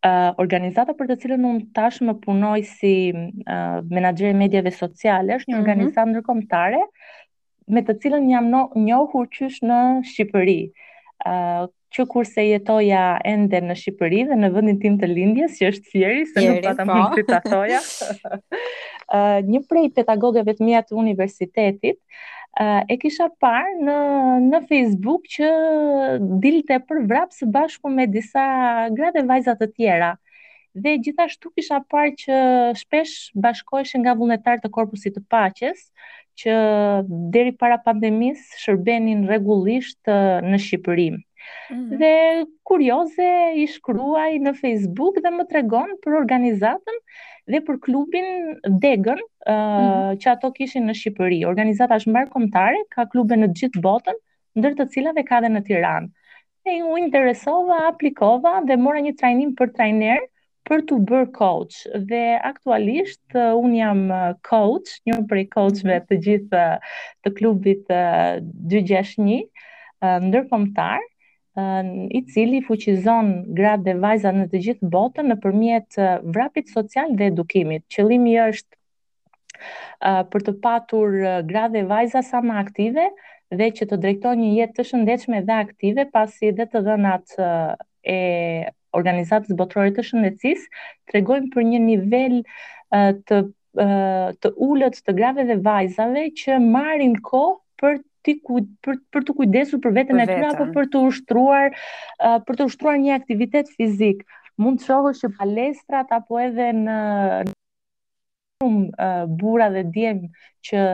Ë 0.00 0.08
uh, 0.08 0.30
organizata 0.40 0.96
për 0.96 1.10
të 1.12 1.18
cilën 1.24 1.44
unë 1.52 1.62
tashmë 1.76 2.16
punoj 2.24 2.62
si 2.70 2.94
uh, 3.12 3.78
menaxher 3.92 4.32
i 4.32 4.40
mediave 4.42 4.72
sociale 4.72 5.36
është 5.36 5.50
një 5.50 5.54
mm 5.54 5.54
-hmm. 5.54 5.62
organizatë 5.66 6.14
ndërkombëtare 6.14 6.80
me 7.74 7.80
të 7.84 7.92
cilën 8.00 8.30
jam 8.32 8.48
njohur 8.88 9.28
qysh 9.36 9.60
në 9.68 9.80
Shqipëri. 10.08 10.60
Ë 11.28 11.36
uh, 11.68 11.74
që 11.94 12.04
kurse 12.10 12.42
jetoja 12.44 13.02
ende 13.26 13.60
në 13.62 13.76
Shqipëri 13.78 14.24
dhe 14.28 14.38
në 14.38 14.48
vendin 14.54 14.78
tim 14.82 14.96
të 15.00 15.08
lindjes, 15.12 15.56
që 15.60 15.70
është 15.72 15.92
Fieri, 15.94 16.24
se 16.26 16.44
nuk 16.48 16.64
pata 16.66 16.86
po. 16.88 16.96
më 16.98 17.04
të 17.16 17.24
ta 17.28 17.40
thoja. 17.44 17.80
Ë 19.04 19.20
uh, 19.20 19.38
një 19.52 19.60
prej 19.68 19.84
pedagogëve 19.98 20.54
të 20.56 20.64
mia 20.64 20.80
të 20.82 20.96
universitetit 20.96 21.98
uh, 22.56 22.80
e 22.88 22.96
kisha 23.02 23.26
parë 23.42 23.74
në 23.84 23.96
në 24.46 24.60
Facebook 24.70 25.26
që 25.34 25.50
dilte 26.42 26.78
për 26.88 27.02
vrap 27.10 27.34
së 27.36 27.48
bashku 27.52 27.92
me 27.92 28.06
disa 28.14 28.46
gratë 28.96 29.26
vajza 29.28 29.54
të 29.60 29.68
tjera. 29.76 30.10
Dhe 30.74 30.96
gjithashtu 31.04 31.52
kisha 31.54 31.82
parë 31.92 32.16
që 32.24 32.38
shpesh 32.80 33.12
bashkoheshin 33.44 34.02
nga 34.06 34.16
vullnetar 34.18 34.64
të 34.64 34.72
korpusit 34.74 35.14
të 35.18 35.26
paqes, 35.30 35.84
që 36.40 36.54
deri 37.30 37.52
para 37.54 37.76
pandemisë 37.84 38.58
shërbenin 38.64 39.28
regullisht 39.30 40.08
në 40.10 40.58
Shqipërim. 40.64 41.20
Mhm. 41.70 41.98
Dhe 42.00 42.12
kurioze 42.68 43.28
i 43.56 43.64
shkruaj 43.72 44.32
në 44.46 44.52
Facebook 44.60 45.18
dhe 45.24 45.32
më 45.34 45.46
tregon 45.52 45.90
për 46.04 46.16
organizatën 46.22 46.98
dhe 47.52 47.60
për 47.68 47.78
klubin 47.86 48.28
Degën, 48.84 49.20
ëh, 49.20 49.22
uh, 49.22 49.54
mm 49.54 49.86
-hmm. 49.86 50.18
që 50.22 50.30
ato 50.32 50.50
kishin 50.58 50.86
në 50.88 50.94
Shqipëri. 51.00 51.42
Organizata 51.50 51.98
është 52.00 52.12
mbarkombëtare, 52.14 52.80
ka 52.94 53.04
klube 53.12 53.36
në 53.40 53.48
të 53.50 53.58
gjithë 53.60 53.82
botën, 53.88 54.20
ndër 54.58 54.76
të 54.78 54.86
cilave 54.94 55.24
ka 55.30 55.40
dhe 55.44 55.50
në 55.54 55.64
Tiranë. 55.68 56.08
E 56.70 56.78
u 56.92 56.96
interesova, 57.00 57.78
aplikova 57.88 58.54
dhe 58.66 58.76
mora 58.76 59.04
një 59.04 59.14
trajnim 59.20 59.52
për 59.58 59.74
trajner 59.76 60.20
për 60.68 60.78
të 60.88 60.96
bërë 61.08 61.30
coach 61.38 61.84
dhe 62.10 62.22
aktualisht 62.52 63.36
uh, 63.36 63.52
un 63.64 63.74
jam 63.76 64.08
coach, 64.50 64.96
një 65.06 65.26
prej 65.28 65.44
coachve 65.54 65.94
mhm. 65.98 66.06
të 66.08 66.14
gjithë 66.26 66.64
të 67.22 67.34
klubit 67.40 67.84
uh, 67.92 68.40
261 68.72 69.42
uh, 69.42 70.16
ndërkombëtar 70.24 71.04
Ehm, 71.54 72.06
i 72.10 72.18
cili 72.34 72.60
fuqizon 72.66 73.28
gratë 73.54 73.84
dhe 73.88 73.92
vajza 74.02 74.32
në 74.34 74.46
të 74.50 74.60
gjithë 74.64 74.88
botën 74.92 75.28
në 75.30 75.36
përmjet 75.44 75.98
vrapit 76.36 76.70
social 76.72 77.12
dhe 77.20 77.28
edukimit. 77.30 77.84
Qëlimi 77.94 78.32
është 78.48 80.16
për 80.32 80.44
të 80.48 80.54
patur 80.64 81.12
gratë 81.52 81.74
dhe 81.76 81.82
vajza 81.92 82.24
sa 82.26 82.40
më 82.42 82.56
aktive 82.64 83.04
dhe 83.60 83.68
që 83.76 83.86
të 83.92 83.98
drejton 84.02 84.40
një 84.42 84.48
jetë 84.56 84.76
të 84.80 84.86
shëndetshme 84.88 85.42
dhe 85.50 85.58
aktive 85.66 86.08
pasi 86.16 86.50
dhe 86.60 86.66
të 86.72 86.82
dhënat 86.88 87.36
e 88.14 88.16
organizatës 89.00 89.54
botërore 89.60 89.92
të 89.96 90.02
Shëndecis 90.08 90.66
të 90.72 91.18
regojnë 91.18 91.52
për 91.54 91.64
një 91.70 91.80
nivel 91.86 92.34
të 93.30 93.46
të 94.42 94.50
ullët 94.68 95.00
të 95.06 95.14
grave 95.20 95.46
dhe 95.48 95.56
vajzave 95.70 96.26
që 96.42 96.58
marin 96.66 97.16
ko 97.30 97.46
për 97.82 97.96
ti 98.24 98.38
ku, 98.42 98.58
për, 98.84 98.98
për 99.12 99.24
të 99.28 99.34
kujdesur 99.36 99.82
për 99.84 99.92
veten 99.98 100.22
e 100.22 100.26
tyre 100.28 100.46
apo 100.52 100.64
për 100.74 100.86
të 100.94 101.00
ushtruar 101.10 101.74
uh, 101.76 102.38
për 102.48 102.58
të 102.60 102.66
ushtruar 102.70 102.96
një 103.02 103.18
aktivitet 103.18 103.68
fizik. 103.76 104.22
Mund 104.64 104.80
të 104.80 104.88
shohësh 104.88 105.20
që 105.24 105.30
palestrat 105.36 106.14
apo 106.16 106.40
edhe 106.40 106.70
në 106.78 106.94
shumë 108.62 108.84
uh, 108.92 109.24
bura 109.42 109.68
dhe 109.74 109.82
djem 109.94 110.22
që 110.68 110.84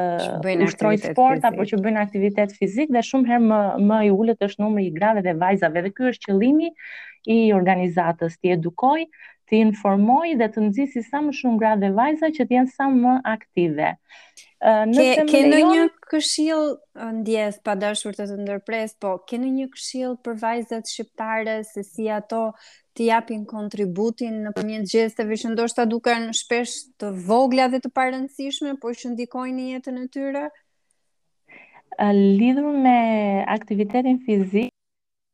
ushtrojnë 0.66 1.12
sport 1.12 1.46
apo 1.52 1.66
që 1.70 1.80
bëjnë 1.84 2.02
aktivitet 2.02 2.56
fizik 2.58 2.90
dhe 2.96 3.04
shumë 3.10 3.30
herë 3.34 3.46
më 3.48 3.60
më 3.92 4.00
i 4.08 4.12
ulët 4.16 4.42
është 4.48 4.64
numri 4.64 4.88
i 4.90 4.94
grave 4.98 5.22
dhe 5.28 5.36
vajzave 5.44 5.84
dhe 5.86 5.94
ky 5.96 6.10
është 6.14 6.30
qëllimi 6.32 6.72
i 7.30 7.38
organizatës 7.60 8.38
të 8.40 8.54
edukoj, 8.56 9.04
të 9.50 9.58
informoj 9.66 10.34
dhe 10.40 10.46
të 10.54 10.66
nxisi 10.70 11.02
sa 11.06 11.20
më 11.28 11.34
shumë 11.42 11.60
gra 11.62 11.74
dhe 11.84 11.90
vajza 12.00 12.30
që 12.34 12.46
të 12.48 12.56
jenë 12.58 12.72
sa 12.74 12.88
më 12.96 13.18
aktive. 13.36 13.90
Nëse 14.60 15.24
ke 15.28 15.38
në 15.48 15.58
një 15.64 15.84
këshill 16.10 16.64
ndjes 17.20 17.56
pa 17.64 17.72
dashur 17.80 18.12
të 18.18 18.26
të 18.28 18.34
ndërpres, 18.42 18.92
po 19.00 19.14
ke 19.30 19.38
në 19.40 19.52
një 19.54 19.68
këshill 19.72 20.18
për 20.26 20.36
vajzat 20.42 20.90
shqiptare 20.92 21.54
se 21.64 21.84
si 21.86 22.10
ato 22.12 22.42
të 22.98 23.06
japin 23.06 23.46
kontributin 23.54 24.36
në 24.44 24.52
përmjë 24.58 24.82
të 24.84 24.92
gjestëve 24.92 25.38
që 25.44 25.52
ndoshta 25.54 25.86
duke 25.94 26.12
në 26.26 26.34
shpesh 26.42 26.74
të 27.00 27.12
vogla 27.30 27.70
dhe 27.72 27.80
të 27.86 27.92
parënësishme, 28.00 28.76
por 28.84 28.92
që 29.00 29.14
ndikojnë 29.14 29.56
një 29.62 29.66
jetën 29.72 30.02
e 30.02 30.06
tyre? 30.18 30.44
Lidhur 32.12 32.68
me 32.84 32.96
aktivitetin 33.56 34.20
fizik, 34.28 34.68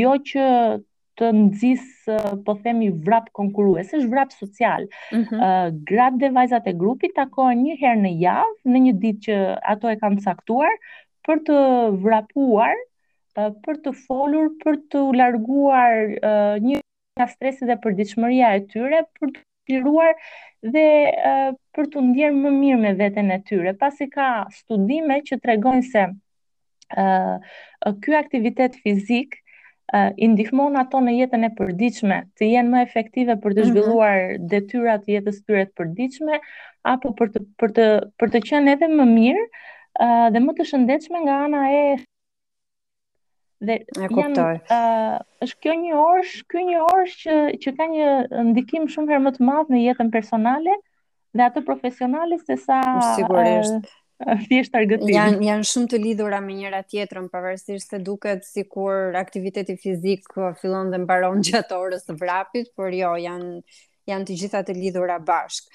jo 0.00 0.12
që 0.30 0.44
të 1.18 1.26
nxis 1.34 1.82
po 2.46 2.52
themi 2.62 2.88
vrap 2.94 3.26
konkurues, 3.34 3.88
është 3.96 4.10
vrap 4.10 4.30
social. 4.32 4.84
Ëh, 4.86 5.18
mm 5.18 5.22
-hmm. 5.24 5.38
uh, 5.44 5.66
grat 5.88 6.14
dhe 6.20 6.28
vajzat 6.30 6.66
e 6.70 6.72
grupit 6.72 7.12
takohen 7.14 7.58
një 7.62 7.74
herë 7.82 8.00
në 8.04 8.12
javë, 8.22 8.54
në 8.72 8.78
një 8.84 8.92
ditë 9.02 9.22
që 9.26 9.36
ato 9.72 9.88
e 9.90 9.96
kanë 9.98 10.22
caktuar 10.24 10.70
për 11.26 11.36
të 11.46 11.56
vrapuar 12.04 12.76
për 13.64 13.76
të 13.84 13.90
folur, 14.06 14.46
për 14.62 14.76
të 14.92 15.02
larguar 15.18 15.98
uh, 16.18 16.56
një 16.64 16.80
nga 17.18 17.26
stresi 17.34 17.66
dhe 17.68 17.76
përdiqëmëria 17.84 18.48
e 18.58 18.62
tyre, 18.72 19.02
për 19.18 19.30
të 19.34 19.42
shpiruar 19.44 20.12
dhe 20.74 20.82
uh, 21.10 21.50
për 21.76 21.90
të 21.94 22.02
ndjerë 22.10 22.38
më 22.38 22.52
mirë 22.60 22.78
me 22.84 22.92
veten 23.02 23.30
e 23.34 23.40
tyre. 23.50 23.74
Pasi 23.84 24.06
ka 24.16 24.28
studime 24.56 25.20
që 25.28 25.38
tregojnë 25.44 25.86
se 25.92 26.04
uh, 26.94 27.36
ky 28.04 28.16
aktivitet 28.20 28.78
fizik 28.84 29.38
uh, 29.94 30.10
i 30.16 30.30
ato 30.82 31.00
në 31.06 31.14
jetën 31.20 31.48
e 31.50 31.54
përdiqme, 31.60 32.20
të 32.38 32.50
jenë 32.54 32.72
më 32.74 32.82
efektive 32.88 33.38
për 33.44 33.56
të 33.58 33.62
mhm. 33.68 33.70
zhvilluar 33.70 34.16
mm 34.18 34.28
-hmm. 34.34 34.48
detyrat 34.54 35.02
të 35.06 35.14
jetës 35.18 35.42
tyre 35.44 35.64
të 35.66 35.74
përdiqme, 35.82 36.40
apo 36.94 37.14
për 37.20 37.28
të, 37.34 37.44
për 37.62 37.70
të, 37.76 37.86
për 38.18 38.30
të 38.34 38.42
qenë 38.50 38.74
edhe 38.76 38.88
më 38.98 39.08
mirë 39.14 39.42
uh, 40.00 40.26
dhe 40.32 40.38
më 40.42 40.54
të 40.58 40.68
shëndechme 40.72 41.18
nga 41.26 41.42
ana 41.48 41.62
e 41.70 41.82
dhe 43.66 43.76
Janë, 43.98 44.42
uh, 44.70 45.14
është 45.42 45.56
kjo 45.64 45.72
një 45.80 45.94
orë, 45.98 46.26
ky 46.52 46.62
një 46.68 46.82
orë 46.88 47.12
që 47.22 47.38
që 47.64 47.72
ka 47.78 47.86
një 47.90 48.10
ndikim 48.52 48.84
shumë 48.90 49.10
herë 49.12 49.24
më 49.24 49.32
të 49.36 49.46
madh 49.48 49.72
në 49.74 49.80
jetën 49.82 50.10
personale 50.14 50.76
dhe 51.36 51.46
atë 51.48 51.64
profesionale 51.66 52.38
se 52.44 52.54
sa 52.62 52.78
sigurisht 53.18 53.88
thjesht 54.48 54.78
argëtim. 54.78 55.10
Jan 55.10 55.40
janë 55.42 55.66
shumë 55.72 55.90
të 55.92 56.00
lidhura 56.04 56.38
me 56.42 56.54
njëra 56.60 56.84
tjetrën, 56.90 57.26
pavarësisht 57.32 57.96
se 57.96 58.00
duket 58.02 58.46
sikur 58.46 59.18
aktiviteti 59.18 59.76
fizik 59.78 60.30
po, 60.34 60.52
fillon 60.62 60.92
dhe 60.94 61.02
mbaron 61.02 61.42
gjatë 61.48 61.78
orës 61.80 62.06
së 62.06 62.16
vrapit, 62.22 62.70
por 62.78 62.94
jo, 62.94 63.16
janë 63.18 63.58
janë 64.08 64.24
të 64.30 64.38
gjitha 64.40 64.62
të 64.64 64.78
lidhura 64.78 65.18
bashk. 65.20 65.66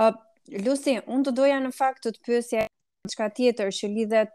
Ë 0.00 0.06
uh, 0.12 0.22
Lucy, 0.60 0.98
unë 1.08 1.24
të 1.24 1.32
doja 1.38 1.56
në 1.64 1.70
fakt 1.72 2.02
të 2.04 2.10
të 2.14 2.26
pyesja 2.26 2.64
diçka 3.06 3.30
tjetër 3.32 3.70
që 3.72 3.88
lidhet 3.88 4.32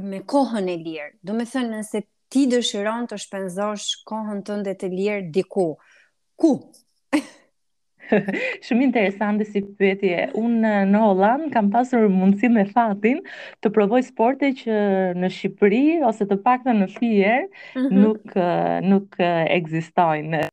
me 0.00 0.22
kohën 0.24 0.70
e 0.72 0.78
lirë. 0.80 1.08
Do 1.20 1.34
të 1.36 1.44
thënë 1.50 1.72
nëse 1.74 2.00
ti 2.32 2.40
dëshiron 2.50 3.06
të 3.12 3.16
shpenzosh 3.26 3.88
kohën 4.08 4.38
tënde 4.48 4.72
të 4.82 4.88
lirë 4.94 5.24
diku. 5.34 5.64
Ku? 6.40 6.50
Shumë 8.08 8.86
interesante 8.86 9.44
si 9.48 9.60
pyetje. 9.82 10.22
Unë 10.44 10.70
eh, 10.70 10.78
në 10.94 11.02
Holland 11.02 11.50
kam 11.52 11.68
pasur 11.74 12.06
mundësi 12.14 12.48
me 12.54 12.64
fatin 12.72 13.20
të 13.62 13.72
provoj 13.76 14.00
sporte 14.08 14.52
që 14.62 14.80
në 15.20 15.32
Shqipëri 15.36 15.84
ose 16.08 16.28
të 16.32 16.40
paktën 16.48 16.80
në 16.82 16.88
Fier 16.96 17.44
mhm. 17.44 17.92
nuk 18.00 18.36
eh, 18.40 18.80
nuk 18.88 19.20
eh, 19.20 19.42
ekzistojnë 19.58 20.46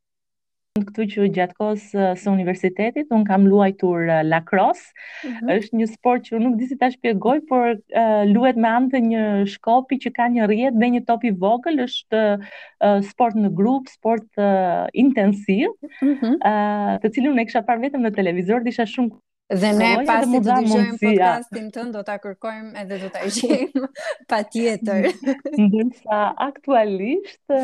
këtu 0.88 1.06
që 1.12 1.26
gjatë 1.36 1.56
kohës 1.60 1.86
së 2.22 2.32
universitetit 2.32 3.10
un 3.16 3.24
kam 3.28 3.48
luajtur 3.52 4.06
uh, 4.10 4.22
lacrosse. 4.26 4.92
Mm-hmm. 5.26 5.54
Është 5.58 5.80
një 5.82 5.88
sport 5.94 6.28
që 6.30 6.42
nuk 6.44 6.56
di 6.60 6.68
si 6.70 6.78
ta 6.84 6.90
shpjegoj, 6.94 7.40
por 7.52 7.72
uh, 7.74 8.24
luhet 8.30 8.60
me 8.66 8.72
anë 8.72 8.92
të 8.94 9.02
një 9.10 9.26
shkopi 9.56 10.00
që 10.06 10.14
ka 10.20 10.30
një 10.36 10.48
rjetë 10.54 10.82
dhe 10.84 10.92
një 10.96 11.04
top 11.12 11.26
i 11.30 11.34
vogël, 11.44 11.82
është 11.88 12.24
uh, 12.36 13.00
sport 13.12 13.38
në 13.44 13.54
grup, 13.60 13.92
sport 14.00 14.28
uh, 14.42 14.86
intensiv, 14.94 15.72
mm-hmm. 15.84 16.40
uh, 16.40 16.96
të 17.04 17.14
cilin 17.18 17.36
unë 17.36 17.46
e 17.46 17.50
kisha 17.52 17.66
parë 17.72 17.88
vetëm 17.88 18.06
në 18.08 18.14
televizor, 18.20 18.66
disha 18.70 18.88
shumë 18.96 19.16
Dhe 19.52 19.70
ne 19.74 19.94
so, 19.96 20.02
pasi 20.08 20.30
të 20.40 20.40
dëgjojmë 20.46 20.98
podcastin 21.04 21.70
tënd 21.76 21.96
do 21.98 22.02
ta 22.08 22.16
kërkojmë 22.22 22.82
edhe 22.84 23.00
do 23.04 23.08
ta 23.16 23.24
gjejmë 23.38 23.88
patjetër. 24.34 25.08
Ndërsa 25.66 26.20
aktualisht 26.46 27.56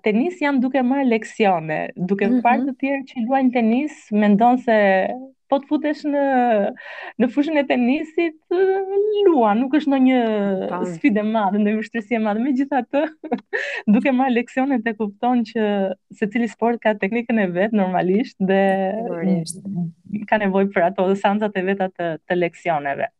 tenis 0.08 0.40
jam 0.46 0.62
duke 0.64 0.80
marrë 0.94 1.10
leksione, 1.12 1.82
duke 2.10 2.24
mm 2.30 2.38
-hmm. 2.38 2.44
parë 2.48 2.70
të 2.70 2.74
tjerë 2.86 3.04
që 3.12 3.24
luajnë 3.28 3.52
tenis, 3.60 4.00
mendon 4.16 4.58
se 4.68 4.78
po 5.50 5.60
të 5.64 5.68
futesh 5.70 6.00
në 6.08 6.22
në 7.22 7.28
fushën 7.34 7.60
e 7.62 7.64
tenisit 7.68 8.38
luan, 9.28 9.62
nuk 9.62 9.76
është 9.80 9.92
në 9.94 10.00
një 10.08 10.18
sfide 10.96 11.24
madhe, 11.28 11.62
në 11.62 11.76
një 11.78 12.02
e 12.18 12.22
madhe 12.26 12.44
me 12.48 12.54
gjitha 12.58 12.82
të, 12.88 13.04
duke 13.96 14.14
ma 14.20 14.28
leksionet 14.34 14.88
e 14.92 14.96
kupton 15.00 15.46
që 15.52 15.68
se 16.20 16.30
cili 16.34 16.50
sport 16.52 16.82
ka 16.84 16.96
teknikën 17.04 17.44
e 17.46 17.50
vetë 17.60 17.80
normalisht 17.82 18.40
dhe 18.52 18.62
ka 20.32 20.40
nevoj 20.44 20.68
për 20.76 20.90
ato 20.92 21.08
dhe 21.12 21.20
sanzat 21.24 21.56
e 21.64 21.68
vetat 21.72 21.96
të, 21.98 22.14
të 22.28 22.42
leksioneve 22.44 23.12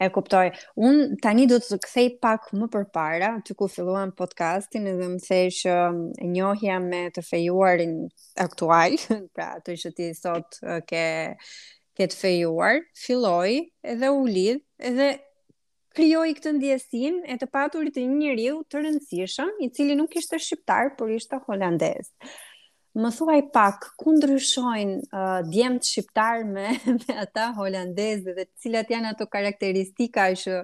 E 0.00 0.06
kuptoj. 0.08 0.48
Un 0.80 0.96
tani 1.20 1.42
do 1.50 1.58
të 1.60 1.76
kthej 1.84 2.06
pak 2.24 2.46
më 2.56 2.66
përpara, 2.72 3.28
ty 3.44 3.52
ku 3.56 3.66
filluan 3.68 4.14
podcastin 4.16 4.86
dhe 4.88 5.08
më 5.12 5.18
thej 5.26 5.50
që 5.58 5.74
um, 5.90 5.98
e 6.24 6.28
njohja 6.36 6.78
me 6.86 7.00
të 7.12 7.24
fejuarin 7.26 7.92
aktual, 8.46 8.96
pra 9.36 9.50
ato 9.58 9.76
që 9.82 9.92
ti 9.98 10.06
sot 10.16 10.56
uh, 10.64 10.80
ke 10.88 11.04
ke 11.98 12.06
të 12.08 12.16
fejuar, 12.16 12.78
filloi 12.96 13.58
edhe 13.92 14.08
u 14.14 14.22
lidh 14.24 14.62
edhe 14.88 15.08
krijoi 15.92 16.32
këtë 16.38 16.54
ndjesinë 16.56 17.26
e 17.34 17.36
të 17.42 17.50
paturit 17.52 17.92
të 17.92 18.06
një 18.06 18.16
njeriu 18.22 18.60
të 18.72 18.86
rëndësishëm, 18.86 19.50
i 19.60 19.68
cili 19.74 19.98
nuk 19.98 20.16
ishte 20.16 20.38
shqiptar, 20.40 20.94
por 20.96 21.12
ishte 21.12 21.42
holandez. 21.48 22.08
Ëh, 22.24 22.32
më 22.98 23.10
thuaj 23.16 23.40
pak 23.54 23.76
ku 24.00 24.10
ndryshojnë 24.16 24.94
uh, 25.14 25.38
djemt 25.52 25.86
shqiptar 25.86 26.42
me, 26.54 26.66
me 27.04 27.12
ata 27.24 27.50
holandezë 27.58 28.34
dhe 28.38 28.46
cilat 28.62 28.90
janë 28.90 29.12
ato 29.14 29.26
karakteristika 29.30 30.26
që 30.40 30.62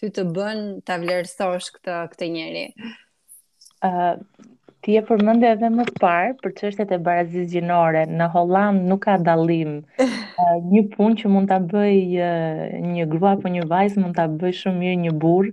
ty 0.00 0.10
të 0.12 0.24
bën 0.36 0.60
ta 0.84 0.98
vlerësosh 1.00 1.70
këtë 1.78 1.96
këtë 2.12 2.28
njerëz. 2.34 2.92
ë 3.84 3.88
uh, 3.88 4.52
Ti 4.84 4.98
e 5.00 5.00
përmendje 5.08 5.46
edhe 5.54 5.68
më 5.72 5.84
parë 6.02 6.32
për 6.44 6.52
çështjet 6.60 6.90
e 6.92 6.96
barazisë 7.06 7.52
gjinore. 7.54 8.02
Në 8.18 8.26
Holland 8.34 8.82
nuk 8.90 9.00
ka 9.06 9.14
dallim. 9.26 9.78
një 10.74 10.82
punë 10.90 11.16
që 11.22 11.30
mund 11.32 11.48
ta 11.48 11.56
bëj 11.72 12.20
një 12.90 13.06
grua 13.14 13.32
apo 13.38 13.48
një 13.54 13.64
vajzë 13.70 14.02
mund 14.02 14.18
ta 14.18 14.26
bëj 14.42 14.52
shumë 14.58 14.80
mirë 14.82 14.98
një 15.06 15.12
burr 15.24 15.48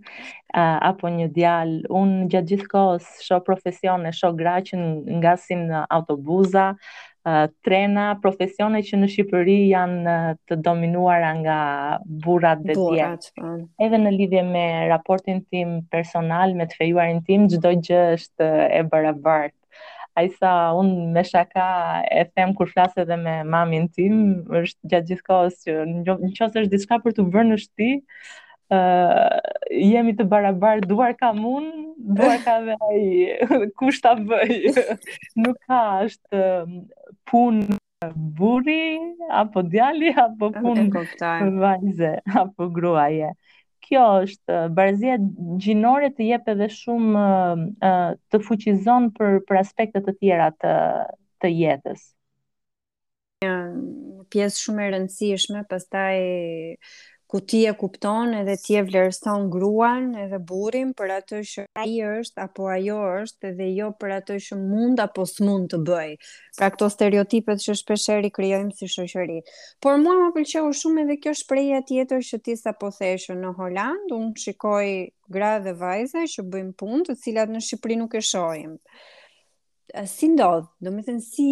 apo 0.90 1.14
një 1.16 1.30
djalë. 1.38 1.78
Unë 2.02 2.28
gjatë 2.34 2.50
gjithë 2.68 2.84
shoh 3.30 3.40
profesione, 3.48 4.12
shoh 4.20 4.36
gra 4.42 4.58
që 4.68 4.82
ngasin 5.24 5.64
në 5.72 5.86
autobuza, 6.00 6.68
trena 7.62 8.08
profesione 8.22 8.82
që 8.86 8.98
në 9.02 9.08
Shqipëri 9.14 9.58
janë 9.70 10.16
të 10.50 10.58
dominuara 10.66 11.32
nga 11.42 11.58
burrat 12.26 12.64
dhe 12.66 12.76
djerat. 12.78 13.28
Po. 13.38 13.52
Edhe 13.86 14.00
në 14.02 14.14
lidhje 14.16 14.44
me 14.48 14.64
raportin 14.90 15.44
tim 15.54 15.76
personal 15.94 16.56
me 16.58 16.66
të 16.66 16.80
fejuarin 16.82 17.22
tim, 17.28 17.48
çdo 17.52 17.76
gjë 17.78 18.02
është 18.18 18.50
e 18.82 18.82
barabartë. 18.92 19.56
Ajsa 20.20 20.54
unë 20.76 21.08
me 21.14 21.22
shaka 21.24 21.66
e 22.12 22.26
them 22.36 22.56
kur 22.58 22.68
flas 22.74 22.98
edhe 23.00 23.16
me 23.18 23.38
mamin 23.48 23.86
tim, 23.96 24.18
është 24.62 24.92
gjatë 24.94 25.10
gjithkohës 25.14 25.62
që 25.66 25.78
nëse 25.94 26.48
është 26.52 26.72
diçka 26.74 26.98
për 27.06 27.20
të 27.20 27.30
vënë 27.34 27.54
në 27.56 27.60
shti 27.64 27.92
uh, 28.72 29.40
jemi 29.76 30.14
të 30.16 30.26
barabar, 30.32 30.80
duar 30.88 31.14
ka 31.20 31.32
mun, 31.36 31.68
duar 31.98 32.38
ka 32.46 32.58
dhe 32.66 32.78
ai, 32.90 33.04
kush 33.80 34.00
ta 34.04 34.14
bëj. 34.16 34.78
Nuk 35.44 35.58
ka 35.68 35.82
është 36.08 36.44
pun 37.30 37.62
buri 38.38 38.98
apo 39.42 39.62
djali 39.70 40.10
apo 40.24 40.50
pun 40.56 40.88
vajze 41.62 42.16
apo 42.42 42.70
gruaje. 42.74 43.34
Kjo 43.82 44.02
është 44.26 44.58
barazia 44.78 45.18
gjinore 45.62 46.12
të 46.16 46.26
jep 46.32 46.50
edhe 46.54 46.68
shumë 46.72 47.22
uh, 47.84 48.08
të 48.32 48.42
fuqizon 48.48 49.12
për 49.18 49.40
për 49.50 49.60
aspekte 49.62 50.02
të 50.06 50.16
tjera 50.22 50.48
të 50.64 50.74
të 51.42 51.50
jetës. 51.58 52.02
Një 53.42 53.54
pjesë 54.32 54.60
shumë 54.64 54.84
e 54.86 54.90
rëndësishme, 54.94 55.64
pastaj 55.70 56.20
ku 57.32 57.40
ti 57.40 57.62
e 57.66 57.72
kupton 57.80 58.34
edhe 58.42 58.58
ti 58.60 58.76
e 58.76 58.82
vlerëson 58.84 59.46
gruan 59.54 60.10
edhe 60.20 60.38
burrin 60.50 60.90
për 61.00 61.12
atë 61.18 61.38
që 61.52 61.64
ai 61.80 61.92
është 62.08 62.44
apo 62.44 62.66
ajo 62.74 62.98
është 63.22 63.52
dhe 63.60 63.68
jo 63.76 63.86
për 64.04 64.16
atë 64.18 64.36
që 64.48 64.56
mund 64.64 65.00
apo 65.00 65.24
s'mund 65.32 65.70
të 65.72 65.78
bëj. 65.88 66.10
Pra 66.60 66.68
këto 66.74 66.90
stereotipet 66.92 67.64
që 67.64 67.76
shpeshherë 67.82 68.32
krijojmë 68.36 68.76
si 68.82 68.90
shoqëri. 68.98 69.38
Por 69.86 69.96
mua 70.04 70.18
më 70.20 70.28
pëlqeu 70.42 70.74
shumë 70.82 71.06
edhe 71.06 71.18
kjo 71.24 71.34
shprehje 71.44 71.80
tjetër 71.94 72.26
që 72.32 72.40
ti 72.50 72.56
sapo 72.60 72.90
theshë 72.98 73.38
në 73.40 73.54
Holand, 73.62 74.12
unë 74.20 74.44
shikoj 74.44 74.92
gra 75.32 75.54
dhe 75.64 75.72
vajza 75.86 76.26
që 76.36 76.46
bëjmë 76.52 76.76
punë, 76.84 77.06
të 77.08 77.16
cilat 77.24 77.54
në 77.56 77.62
Shqipëri 77.70 77.98
nuk 78.02 78.18
e 78.20 78.24
shohim. 78.34 78.76
Si 80.18 80.28
ndodh? 80.36 80.68
Do 80.84 80.92
të 80.98 81.06
thënë 81.08 81.26
si 81.32 81.50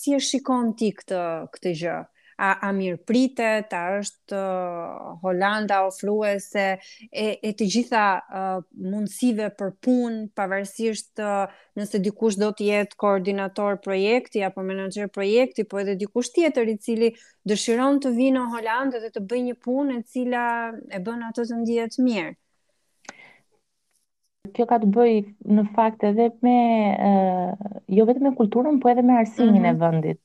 si 0.00 0.16
e 0.16 0.22
shikon 0.30 0.72
ti 0.80 0.90
këtë 0.96 1.20
këtë 1.52 1.74
gjë? 1.84 1.98
a, 2.40 2.56
a 2.68 2.70
mirë 2.74 2.98
pritet, 3.06 3.72
a 3.76 3.80
është 4.00 4.36
uh, 4.36 5.12
Holanda 5.22 5.82
ofruese 5.86 6.62
e, 6.76 7.26
e 7.44 7.52
të 7.58 7.66
gjitha 7.74 8.04
uh, 8.16 8.62
mundësive 8.80 9.50
për 9.60 9.74
punë, 9.84 10.22
pavarësisht 10.38 11.20
uh, 11.22 11.50
nëse 11.78 12.00
dikush 12.06 12.38
do 12.40 12.48
të 12.56 12.68
jetë 12.70 12.98
koordinator 13.02 13.76
projekti 13.84 14.44
apo 14.48 14.64
menaxher 14.64 15.10
projekti, 15.12 15.66
po 15.68 15.82
edhe 15.84 15.98
dikush 16.00 16.32
tjetër 16.38 16.72
i 16.74 16.78
cili 16.86 17.12
dëshiron 17.50 18.00
të 18.06 18.14
vinë 18.16 18.38
në 18.38 18.46
Holandë 18.56 19.02
dhe 19.04 19.12
të 19.18 19.24
bëjë 19.28 19.46
një 19.50 19.58
punë 19.66 19.98
e 20.00 20.06
cila 20.14 20.44
e 20.96 21.02
bën 21.04 21.26
atë 21.28 21.46
të 21.50 21.60
ndihet 21.60 22.00
mirë. 22.06 22.32
Kjo 24.56 24.64
ka 24.66 24.80
të 24.82 24.88
bëj 24.90 25.12
në 25.58 25.62
fakt 25.76 26.02
edhe 26.08 26.30
me, 26.42 26.56
uh, 26.96 27.82
jo 28.00 28.08
vetë 28.08 28.24
me 28.24 28.32
kulturën, 28.40 28.80
po 28.82 28.88
edhe 28.94 29.04
me 29.04 29.20
arsimin 29.20 29.52
mm 29.52 29.64
-hmm. 29.64 29.70
e 29.70 29.72
mhm. 29.72 29.80
vëndit 29.86 30.20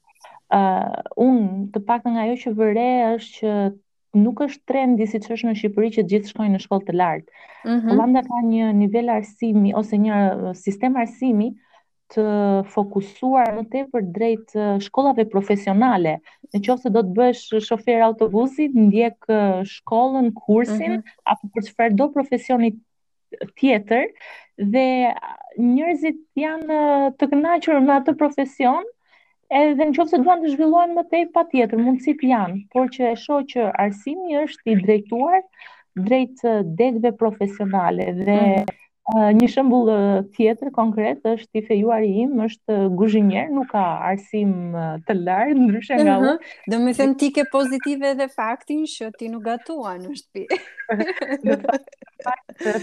uh, 0.53 1.01
unë 1.17 1.71
të 1.73 1.81
pak 1.87 2.05
nga 2.09 2.25
jo 2.29 2.35
që 2.43 2.55
vëre 2.59 2.87
është 3.13 3.41
që 3.41 4.21
nuk 4.23 4.39
është 4.45 4.61
trendi 4.71 5.07
siç 5.11 5.25
që 5.27 5.35
është 5.35 5.49
në 5.49 5.53
Shqipëri 5.59 5.89
që 5.97 6.03
gjithë 6.11 6.29
shkojnë 6.31 6.53
në 6.57 6.61
shkollë 6.63 6.85
të 6.89 6.93
lartë. 6.95 7.33
Mm 7.65 7.77
-hmm. 7.83 8.21
ka 8.29 8.37
një 8.49 8.69
nivel 8.81 9.09
arsimi 9.15 9.73
ose 9.79 9.97
një 9.97 10.15
uh, 10.15 10.53
sistem 10.55 10.95
arsimi 11.01 11.49
të 12.13 12.23
fokusuar 12.71 13.55
në 13.58 13.63
te 13.73 13.81
për 13.91 14.01
drejt 14.15 14.53
uh, 14.55 14.75
shkollave 14.86 15.25
profesionale. 15.27 16.19
Në 16.53 16.62
që 16.63 16.73
ose 16.75 16.89
do 16.95 17.01
të 17.03 17.13
bësh 17.17 17.43
shofer 17.67 18.01
autobusit, 18.08 18.71
ndjek 18.75 19.17
uh, 19.27 19.63
shkollën, 19.67 20.31
kursin, 20.34 20.93
mm 21.01 21.01
-hmm. 21.01 21.19
apo 21.25 21.49
për 21.58 21.69
të 21.91 21.95
do 21.95 22.12
profesionit 22.13 22.75
tjetër, 23.60 24.13
dhe 24.55 25.12
njërzit 25.60 26.21
janë 26.39 26.79
të 27.19 27.27
kënaqur 27.34 27.81
në 27.84 27.93
atë 27.99 28.13
profesion, 28.15 28.86
edhe 29.53 29.77
në 29.89 29.93
qofë 29.95 30.12
se 30.13 30.19
duan 30.25 30.41
të 30.41 30.51
zhvillojnë 30.55 30.95
më 30.97 31.03
tej 31.12 31.23
pa 31.34 31.43
tjetër, 31.51 31.81
mundësit 31.86 32.23
janë, 32.25 32.63
por 32.73 32.88
që 32.95 33.12
e 33.12 33.17
shoh 33.21 33.43
që 33.51 33.67
arsimi 33.84 34.39
është 34.43 34.73
i 34.73 34.77
drejtuar 34.81 35.43
drejt 35.95 36.41
degve 36.79 37.12
profesionale 37.19 38.03
dhe 38.17 38.36
mm. 38.38 39.38
një 39.38 39.47
shembull 39.53 39.91
tjetër 40.36 40.71
konkret 40.75 41.21
është 41.29 41.62
i 41.62 41.63
fejuari 41.69 42.10
im, 42.25 42.34
është 42.47 42.79
guzhinjer, 42.99 43.49
nuk 43.55 43.69
ka 43.71 43.84
arsim 44.10 44.75
të 45.08 45.15
lërë, 45.21 45.55
ndryshe 45.62 46.01
nga 46.01 46.17
mhm. 46.19 46.36
u. 46.36 46.53
Do 46.73 46.81
me 46.84 46.95
them 46.97 47.15
ti 47.21 47.29
ke 47.38 47.45
pozitive 47.53 48.15
dhe 48.19 48.27
faktin 48.34 48.84
që 48.97 49.13
ti 49.19 49.29
nuk 49.31 49.45
gatuan 49.47 50.01
në 50.08 50.19
shtëpi. 50.19 50.62
Dhe 51.45 51.55
të 51.55 51.60
të 51.63 51.63
të 51.63 51.63
të 51.63 51.63
të 51.63 52.77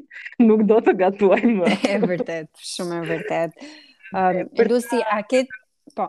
nuk 0.46 0.62
do 0.70 0.78
të 0.86 0.92
gatuaj 1.00 1.40
më. 1.50 1.66
e 1.94 1.94
vërtet, 2.04 2.50
shumë 2.74 2.94
e 3.02 3.04
vërtet. 3.14 3.52
Um, 4.16 4.36
për... 4.56 4.66
Lucy, 4.70 5.00
a 5.12 5.18
ketë... 5.28 5.54
po. 5.98 6.06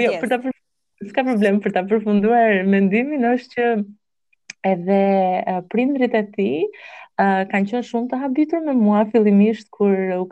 Jo, 0.00 0.10
yes. 0.14 0.20
për 0.22 0.28
ta 0.30 0.36
s'ka 1.10 1.22
problem 1.26 1.54
për 1.62 1.70
ta 1.76 1.80
përfunduar 1.86 2.50
mendimin 2.66 3.24
është 3.28 3.50
që 3.52 3.64
edhe 4.70 4.96
prindrit 5.70 6.14
e 6.18 6.24
ti 6.32 6.48
kanë 7.20 7.48
qenë 7.76 7.84
shumë 7.90 8.08
të 8.10 8.16
habitur 8.24 8.60
me 8.64 8.72
mua 8.74 9.02
fillimisht 9.12 9.66
kur 9.76 9.92
uh, 10.16 10.24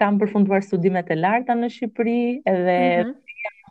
kam 0.00 0.12
përfunduar 0.24 0.62
studimet 0.66 1.08
e 1.12 1.16
larta 1.20 1.52
në 1.60 1.68
Shqipëri 1.76 2.18
edhe 2.42 2.78
mhm. 2.80 3.04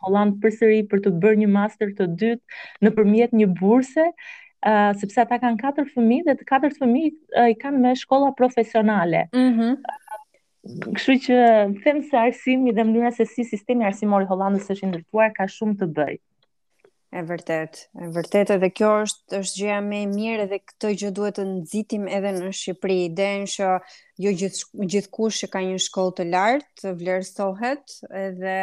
Holland 0.06 0.36
përsëri 0.42 0.80
për 0.90 1.02
të 1.04 1.12
bërë 1.22 1.40
një 1.42 1.48
master 1.54 1.92
të 1.98 2.06
dytë 2.22 2.88
nëpërmjet 2.88 3.36
një 3.42 3.52
burse, 3.60 4.10
Uh, 4.66 4.90
sepse 4.98 5.20
ata 5.20 5.36
kanë 5.38 5.60
katër 5.60 5.84
fëmijë 5.94 6.24
dhe 6.26 6.32
të 6.40 6.44
katër 6.48 6.72
fëmijë 6.74 7.10
uh, 7.38 7.48
i 7.52 7.54
kanë 7.60 7.78
me 7.84 7.90
shkolla 8.00 8.32
profesionale. 8.34 9.20
Ëh. 9.28 9.50
Mm 9.60 10.88
Kështu 10.96 11.14
që 11.26 11.36
them 11.84 12.00
se 12.08 12.16
arsimi 12.18 12.72
dhe 12.74 12.82
mënyra 12.88 13.12
se 13.14 13.26
si 13.30 13.44
sistemi 13.46 13.86
arsimor 13.86 14.24
i 14.24 14.28
Hollandës 14.30 14.66
është 14.72 14.88
i 14.88 14.88
ndërtuar 14.90 15.36
ka 15.36 15.46
shumë 15.54 15.76
të 15.82 15.88
bëjë. 16.00 16.18
E 17.12 17.22
vërtet, 17.28 17.82
e 18.00 18.08
vërtet 18.16 18.54
edhe 18.56 18.72
kjo 18.80 18.90
është 19.04 19.42
është 19.44 19.60
gjëja 19.62 19.76
më 19.86 19.98
e 20.00 20.06
mirë 20.16 20.46
edhe 20.48 20.62
këtë 20.72 20.94
gjë 21.02 21.14
duhet 21.20 21.38
të 21.38 21.46
nxitim 21.52 22.08
edhe 22.18 22.34
në 22.40 22.54
Shqipëri, 22.62 22.98
den 23.22 23.44
që 23.52 23.70
jo 24.24 24.32
gjithë 24.40 24.88
gjithkush 24.96 25.44
që 25.44 25.52
ka 25.54 25.62
një 25.68 25.78
shkollë 25.86 26.16
të 26.18 26.26
lartë 26.32 26.96
vlerësohet 27.04 28.00
edhe 28.26 28.56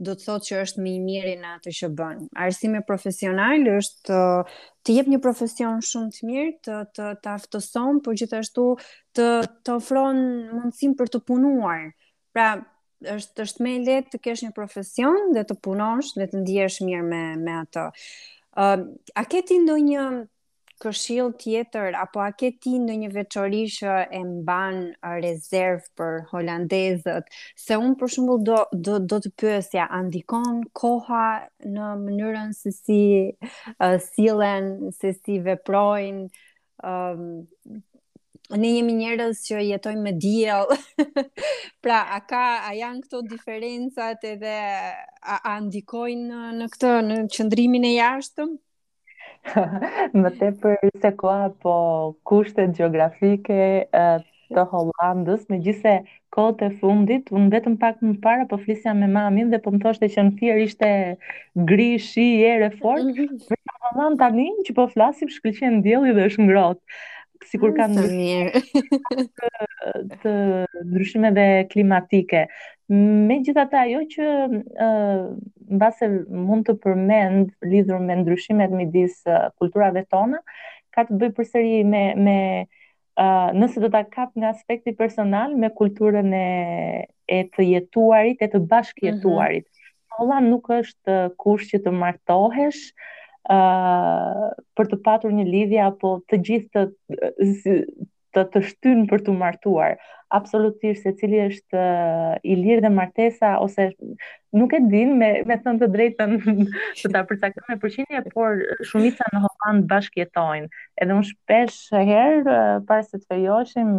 do 0.00 0.14
të 0.16 0.24
thotë 0.26 0.46
që 0.48 0.58
është 0.64 0.82
më 0.84 0.90
i 0.90 0.98
miri 1.04 1.34
në 1.40 1.50
atë 1.58 1.72
që 1.78 1.88
bën. 1.98 2.22
Arsimi 2.44 2.80
profesional 2.88 3.66
është 3.74 4.08
të, 4.08 4.20
uh, 4.24 4.68
të 4.86 4.96
jep 4.96 5.10
një 5.12 5.20
profesion 5.26 5.82
shumë 5.84 6.14
të 6.16 6.28
mirë, 6.30 6.52
të 6.66 6.78
të, 6.96 7.08
të 7.24 7.32
aftëson, 7.34 8.00
por 8.06 8.16
gjithashtu 8.16 8.66
të 9.18 9.26
të 9.66 9.74
ofron 9.76 10.22
mundësinë 10.54 10.96
për 11.00 11.12
të 11.14 11.22
punuar. 11.28 11.84
Pra, 12.34 12.48
është 13.16 13.46
është 13.46 13.64
më 13.66 13.76
lehtë 13.88 14.14
të 14.14 14.22
kesh 14.26 14.42
një 14.46 14.54
profesion 14.56 15.30
dhe 15.36 15.44
të 15.48 15.56
punosh 15.64 16.12
dhe 16.20 16.26
të 16.28 16.42
ndihesh 16.42 16.80
mirë 16.86 17.06
me 17.12 17.22
me 17.44 17.58
atë. 17.62 17.84
Ëm, 18.60 18.88
uh, 18.90 19.14
a 19.20 19.26
ke 19.30 19.44
ti 19.48 19.60
ndonjë 19.66 20.08
këshill 20.80 21.28
tjetër 21.40 21.96
apo 22.02 22.22
a 22.24 22.28
ke 22.42 22.48
ti 22.64 22.70
ndonjë 22.82 23.08
veçori 23.14 23.60
që 23.74 23.94
e 24.18 24.20
mban 24.28 24.78
rezerv 25.24 25.84
për 26.00 26.14
holandezët 26.30 27.34
se 27.64 27.76
un 27.82 27.94
për 28.02 28.12
shembull 28.14 28.40
do 28.48 28.60
do 28.88 28.96
do 29.12 29.18
të 29.26 29.32
pyesja 29.42 29.84
a 29.98 30.00
ndikon 30.06 30.62
koha 30.80 31.22
në 31.74 31.88
mënyrën 32.06 32.56
se 32.60 32.72
si 32.76 32.98
uh, 33.28 33.98
sillen 34.08 34.72
se 35.02 35.12
si 35.20 35.38
veprojnë 35.50 36.28
um, 36.90 37.24
Ne 38.60 38.66
jemi 38.72 38.96
njerëz 38.98 39.44
që 39.46 39.60
jetojmë 39.62 40.00
me 40.02 40.10
diell. 40.22 40.72
pra, 41.86 42.00
a 42.16 42.16
ka 42.32 42.40
a 42.66 42.72
janë 42.74 43.04
këto 43.04 43.20
diferencat 43.30 44.24
edhe 44.26 44.54
a, 45.28 45.36
a 45.52 45.52
ndikojnë 45.68 46.40
në 46.58 46.66
këtë 46.72 46.90
në 47.08 47.20
qendrimin 47.36 47.86
e 47.92 47.92
jashtëm? 47.94 48.56
më 49.46 50.30
te 50.38 50.50
për 50.60 50.76
se 51.02 51.10
koa 51.20 51.48
po 51.62 51.76
kushtet 52.28 52.74
geografike 52.76 53.56
të 54.50 54.64
Hollandës, 54.72 55.44
me 55.50 55.58
gjithse 55.62 55.92
kote 56.34 56.68
fundit, 56.80 57.28
unë 57.30 57.50
vetëm 57.54 57.76
pak 57.82 58.00
më 58.02 58.16
para 58.24 58.46
po 58.50 58.58
flisja 58.64 58.92
me 58.98 59.06
mamin 59.10 59.50
dhe 59.50 59.60
po 59.64 59.70
më 59.74 59.80
thoshte 59.84 60.08
që 60.10 60.24
në 60.26 60.34
thjerë 60.40 60.64
ishte 60.66 60.90
gri, 61.70 61.88
shi, 62.08 62.26
ere, 62.50 62.72
fort, 62.82 63.02
vërë 63.02 63.30
mhm. 63.30 63.62
në 63.68 63.76
Holland 63.84 64.18
tani 64.20 64.48
që 64.66 64.74
po 64.76 64.88
flasim 64.92 65.30
shkëllqen 65.34 65.80
djeli 65.84 66.12
dhe 66.14 66.26
është 66.30 66.46
ngrotë 66.46 66.82
si 67.48 67.58
kur 67.60 67.72
kanë 67.76 68.02
të, 68.04 69.22
të 70.22 70.32
ndryshimeve 70.90 71.46
klimatike. 71.70 72.44
Me 72.92 73.36
gjitha 73.46 73.64
ta, 73.72 73.84
jo 73.88 74.02
që 74.12 74.26
uh, 74.50 75.30
mbase 75.70 76.08
mund 76.48 76.66
të 76.68 76.74
përmend 76.82 77.52
lidhur 77.70 78.02
me 78.04 78.16
ndryshimet 78.24 78.74
midis 78.74 79.20
uh, 79.28 79.48
kulturave 79.62 80.04
tona, 80.10 80.42
ka 80.94 81.06
të 81.08 81.20
bëjë 81.22 81.36
përsëri 81.38 81.78
me, 81.94 82.02
me 82.26 82.36
uh, 82.66 83.50
nëse 83.56 83.80
do 83.84 83.92
ta 83.94 84.02
kap 84.10 84.34
nga 84.36 84.50
aspekti 84.52 84.94
personal 84.98 85.54
me 85.56 85.70
kulturën 85.70 86.34
e 86.34 86.46
e 87.30 87.44
të 87.54 87.62
jetuarit, 87.70 88.40
e 88.42 88.48
të 88.50 88.58
bashkëjetuarit. 88.66 89.62
Mm 89.64 89.70
-hmm. 89.70 90.14
Holla 90.16 90.40
nuk 90.42 90.66
është 90.74 91.14
kush 91.38 91.68
që 91.70 91.78
të 91.84 91.92
martohesh, 91.94 92.80
uh, 93.48 94.48
për 94.76 94.90
të 94.94 94.98
patur 95.06 95.32
një 95.32 95.46
lidhje 95.48 95.84
apo 95.86 96.14
të 96.30 96.38
gjithë 96.48 96.84
të 96.92 97.84
të, 98.30 98.44
të 98.54 98.60
shtynë 98.62 99.06
për 99.10 99.24
të 99.26 99.32
martuar. 99.34 99.94
Absolutisht 100.30 101.02
se 101.02 101.10
cili 101.18 101.40
është 101.48 101.84
i 102.46 102.54
lirë 102.60 102.84
dhe 102.84 102.90
martesa 102.94 103.56
ose 103.58 103.88
nuk 104.54 104.76
e 104.76 104.78
din 104.92 105.16
me 105.18 105.30
me 105.50 105.56
thënë 105.64 105.80
të 105.82 105.88
drejtën 105.96 106.36
të 107.00 107.10
ta 107.16 107.24
përcaktoj 107.26 107.64
me 107.72 107.78
përqindje, 107.82 108.20
por 108.36 108.62
shumica 108.86 109.26
në 109.34 109.40
Holland 109.46 109.96
jetojnë. 110.20 110.70
Edhe 111.02 111.16
unë 111.16 111.28
shpesh 111.32 111.80
herë 112.12 112.60
para 112.86 113.02
se 113.02 113.18
të 113.18 113.32
fejoshim 113.34 113.90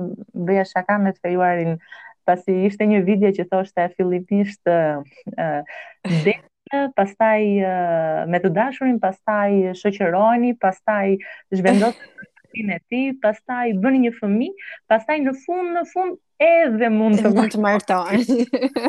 bëja 0.47 0.63
shaka 0.71 0.95
me 1.03 1.11
të 1.17 1.27
fejuarin 1.27 1.75
pasi 2.23 2.55
ishte 2.69 2.87
një 2.87 3.03
video 3.03 3.33
që 3.35 3.49
thoshte 3.51 3.89
fillimisht 3.97 4.63
uh, 4.71 5.03
uh, 5.35 6.23
pastaj 6.95 7.41
uh, 7.59 7.69
me 8.31 8.39
të 8.39 8.51
dashurin, 8.55 8.99
pastaj 9.03 9.55
shoqëroheni, 9.79 10.53
pastaj 10.61 11.15
zhvendosni 11.51 12.11
e 12.59 13.13
pastaj 13.23 13.69
bëni 13.79 14.01
një 14.05 14.09
fëmijë, 14.17 14.67
pastaj 14.91 15.21
në 15.23 15.33
fund 15.45 15.71
në 15.77 15.83
fund 15.87 16.17
edhe 16.41 16.89
mund 16.91 17.21
të 17.21 17.29
mund 17.31 17.53
të 17.53 17.61
martohen. 17.63 18.25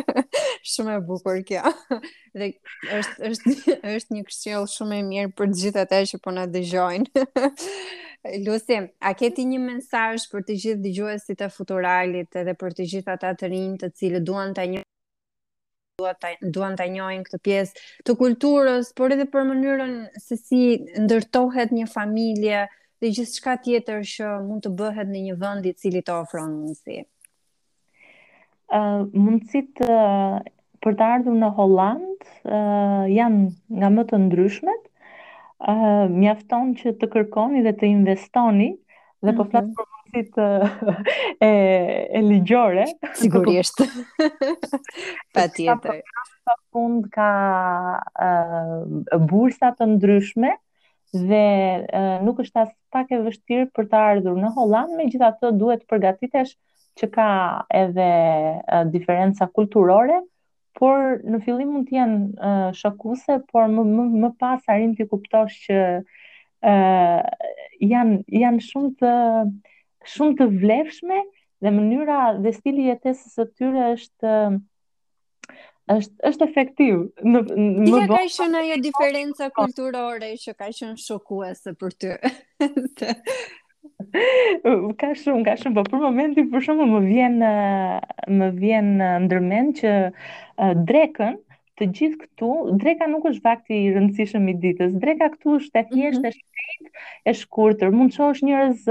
shumë 0.73 0.97
e 0.97 1.03
bukur 1.07 1.39
kjo. 1.47 1.63
Dhe 2.39 2.49
është 2.97 3.31
është 3.31 3.77
është 3.95 4.17
një 4.19 4.25
këshill 4.27 4.67
shumë 4.73 4.99
e 4.99 5.07
mirë 5.13 5.33
për 5.39 5.53
të 5.53 5.59
gjithë 5.63 5.85
ata 5.87 6.03
që 6.11 6.19
po 6.25 6.35
na 6.35 6.49
dëgjojnë. 6.51 7.47
Lucy, 8.49 8.81
a 8.83 9.15
ke 9.19 9.31
një 9.37 9.63
mesazh 9.69 10.27
për 10.33 10.47
të 10.49 10.59
gjithë 10.65 10.83
dëgjuesit 10.89 11.47
e 11.47 11.51
futuralit 11.61 12.43
edhe 12.43 12.57
për 12.59 12.75
të 12.81 12.91
gjithë 12.97 13.15
ata 13.15 13.35
të 13.39 13.53
rinj 13.55 13.79
të 13.85 13.93
cilët 13.99 14.27
duan 14.27 14.59
të 14.59 14.69
një 14.75 14.89
duan 16.01 16.17
ta 16.21 16.29
duan 16.55 16.77
ta 16.79 16.85
njohin 16.89 17.25
këtë 17.27 17.39
pjesë 17.45 17.81
të 18.09 18.15
kulturës, 18.21 18.87
por 18.97 19.13
edhe 19.15 19.27
për 19.33 19.43
mënyrën 19.49 19.95
se 20.25 20.39
si 20.41 20.61
ndërtohet 21.05 21.75
një 21.79 21.89
familje 21.95 22.61
dhe 23.03 23.11
gjithçka 23.17 23.57
tjetër 23.67 24.01
që 24.13 24.31
mund 24.47 24.65
të 24.65 24.73
bëhet 24.81 25.11
në 25.13 25.23
një 25.27 25.35
vend 25.43 25.69
i 25.69 25.75
cili 25.83 26.01
të 26.07 26.15
ofron 26.23 26.55
mundësi. 26.63 26.99
Ëh, 28.73 28.79
uh, 28.79 29.03
mundësit 29.21 29.83
uh, 29.85 30.41
për 30.83 30.97
të 31.01 31.09
ardhur 31.19 31.37
në 31.45 31.53
Holland 31.61 32.25
ëh 32.25 32.63
uh, 32.63 33.05
janë 33.13 33.43
nga 33.83 33.91
më 33.97 34.07
të 34.13 34.23
ndryshmet. 34.27 34.83
uh, 35.73 36.07
mjafton 36.21 36.73
që 36.81 36.97
të 37.01 37.07
kërkoni 37.13 37.61
dhe 37.67 37.73
të 37.79 37.87
investoni 37.97 38.71
dhe 38.77 38.77
mm 38.77 39.35
-hmm. 39.35 39.37
po 39.37 39.45
flas 39.51 39.65
mhm. 39.67 39.75
për 39.75 39.85
e, 41.43 41.49
e 42.13 42.23
ligjore. 42.23 42.85
Sigurisht. 43.15 43.77
pa 45.35 45.49
tjetër. 45.49 46.03
fund 46.73 47.05
ka 47.15 47.29
uh, 48.19 49.19
bursa 49.31 49.69
të 49.79 49.87
ndryshme 49.93 50.51
dhe 51.15 51.43
uh, 51.85 52.25
nuk 52.27 52.41
është 52.43 52.65
as 52.65 52.73
pak 52.93 53.13
e 53.15 53.21
vështirë 53.23 53.69
për 53.77 53.87
të 53.93 53.99
ardhur 54.13 54.41
në 54.43 54.51
Holland, 54.57 54.97
me 54.99 55.07
gjitha 55.07 55.29
të 55.39 55.53
duhet 55.61 55.85
të 55.85 55.91
përgatitesh 55.93 56.55
që 56.99 57.09
ka 57.15 57.29
edhe 57.83 58.09
uh, 58.09 58.89
diferenca 58.91 59.47
kulturore, 59.55 60.19
por 60.77 61.21
në 61.23 61.43
fillim 61.45 61.77
mund 61.77 61.87
të 61.89 61.99
jenë 62.01 62.19
uh, 62.35 62.71
shokuese, 62.81 63.39
por 63.53 63.69
më, 63.71 63.87
më, 63.93 64.09
më 64.25 64.33
pas 64.43 64.67
arrin 64.75 64.97
t'i 64.99 65.07
kuptosh 65.13 65.59
që 65.69 65.81
uh, 66.03 67.47
janë 67.93 68.19
janë 68.43 68.67
shumë 68.73 68.95
të 68.99 69.13
shumë 70.11 70.37
të 70.41 70.47
vlefshme 70.63 71.21
dhe 71.63 71.71
mënyra 71.77 72.19
dhe 72.45 72.53
stili 72.57 72.89
jetesës 72.91 73.37
së 73.39 73.47
tyre 73.57 73.89
është 73.95 74.35
është 75.93 76.29
është 76.31 76.47
efektiv 76.49 76.99
në 77.27 77.41
më 77.41 77.93
bë. 77.93 78.05
Ka 78.11 78.23
qenë 78.37 78.61
ajo 78.61 78.77
diferenca 78.85 79.49
kulturore 79.57 80.31
që 80.45 80.55
ka 80.59 80.69
qenë 80.75 80.95
shokuese 81.03 81.75
për 81.81 81.97
ty. 82.01 82.13
ka 85.01 85.11
shumë, 85.19 85.45
ka 85.49 85.57
shumë, 85.59 85.75
po 85.75 85.85
për 85.91 86.03
momentin 86.07 86.49
për 86.53 86.65
shumë 86.69 86.87
më 86.93 87.03
vjen 87.09 87.37
më 88.41 88.51
vjen 88.63 88.91
ndërmend 89.27 89.75
që 89.83 89.93
eh, 90.09 90.73
Drekën 90.87 91.42
të 91.81 91.87
gjithë 91.97 92.19
këtu, 92.23 92.49
dreka 92.81 93.07
nuk 93.09 93.29
është 93.31 93.45
vakti 93.47 93.79
i 93.87 93.93
rëndësishëm 93.95 94.49
i 94.53 94.55
ditës. 94.65 94.91
Dreka 95.05 95.29
këtu 95.37 95.55
është 95.61 95.81
e 95.81 95.85
mhm. 95.85 95.93
thjeshtë, 95.95 96.33
mm 96.33 96.59
-hmm. 96.59 96.91
e 97.29 97.35
shkurtër. 97.43 97.95
Mund 97.97 98.13
të 98.13 98.19
shohësh 98.19 98.43
njerëz 98.49 98.83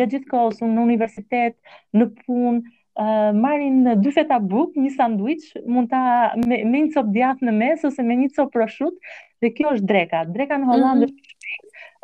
gjatë 0.00 0.10
gjithë 0.16 0.32
kohës 0.32 0.62
në 0.64 0.80
universitet, 0.86 1.56
në 2.00 2.08
punë, 2.22 2.74
uh, 3.04 3.30
marrin 3.44 3.78
dy 4.02 4.14
feta 4.18 4.40
buk, 4.40 4.74
një 4.76 4.92
sanduiç, 4.96 5.50
mund 5.66 5.92
ta 5.94 6.02
me, 6.46 6.64
me 6.64 6.82
një 6.86 6.92
copë 6.96 7.14
djath 7.18 7.46
në 7.46 7.56
mes 7.62 7.86
ose 7.90 8.02
me 8.10 8.18
një 8.22 8.32
copë 8.38 8.56
proshut, 8.58 9.06
dhe 9.42 9.54
kjo 9.54 9.76
është 9.76 9.90
dreka. 9.94 10.24
Dreka 10.38 10.58
në 10.58 10.64
mhm. 10.66 10.70
Holland 10.74 10.98
mm 10.98 11.04
-hmm. 11.04 11.10
është 11.10 11.25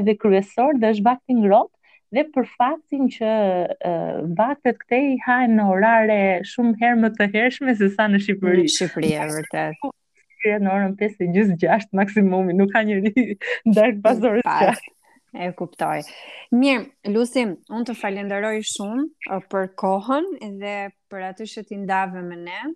edhe 0.00 0.16
kryesor 0.22 0.80
dhe 0.80 0.94
është 0.94 1.08
bakti 1.10 1.38
ngrohtë 1.42 1.76
dhe 2.10 2.24
për 2.34 2.46
faktin 2.58 3.04
që 3.16 3.28
uh, 3.86 4.16
bakët 4.38 4.80
këtej 4.80 5.04
hajnë 5.28 5.54
në 5.60 5.66
orare 5.72 6.18
shumë 6.52 6.74
herë 6.80 6.98
më 7.04 7.10
të 7.18 7.28
hershme 7.34 7.74
se 7.78 7.86
sa 7.94 8.08
në 8.10 8.18
Shqipëri. 8.24 8.64
Në 8.66 8.74
Shqipëri 8.76 9.12
e 9.14 9.26
vërtet 9.34 9.90
shkrihet 10.40 10.64
në 10.64 10.72
orën 10.72 10.94
5:46 11.00 11.90
maksimumi, 11.98 12.54
nuk 12.56 12.72
ka 12.72 12.82
njëri 12.84 13.16
ndarë 13.70 14.00
pas 14.04 14.18
orës 14.24 14.46
6. 14.48 14.88
E 15.40 15.46
kuptoj. 15.54 16.00
Mirë, 16.56 16.88
Lucy, 17.14 17.44
unë 17.70 17.86
të 17.90 17.94
falenderoj 18.00 18.54
shumë 18.72 19.04
uh, 19.30 19.44
për 19.52 19.68
kohën 19.78 20.26
dhe 20.58 20.76
për 21.12 21.26
atë 21.28 21.46
që 21.52 21.62
ti 21.68 21.78
ndave 21.84 22.24
me 22.26 22.40
ne, 22.40 22.72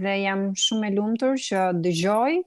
dhe 0.00 0.14
jam 0.22 0.46
shumë 0.58 0.88
e 0.88 0.94
lumtur 0.96 1.36
që 1.48 1.66
dëgjoj 1.84 2.38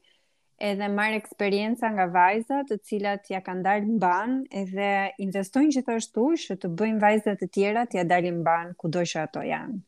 edhe 0.63 0.88
marr 0.95 1.17
eksperjenca 1.19 1.89
nga 1.91 2.06
vajzat 2.13 2.69
të 2.71 2.78
cilat 2.88 3.30
ja 3.32 3.43
kanë 3.45 3.63
dalë 3.67 3.97
banë 3.99 4.62
edhe 4.63 4.89
investojnë 5.26 5.73
gjithashtu 5.78 6.26
që 6.45 6.58
të 6.63 6.73
bëjnë 6.82 7.02
vajzat 7.04 7.43
e 7.45 7.49
tjera 7.56 7.86
të 7.88 7.99
ja 8.02 8.08
dalin 8.12 8.41
banë 8.49 8.76
kudo 8.82 9.04
që 9.08 9.23
ato 9.28 9.43
janë 9.47 9.80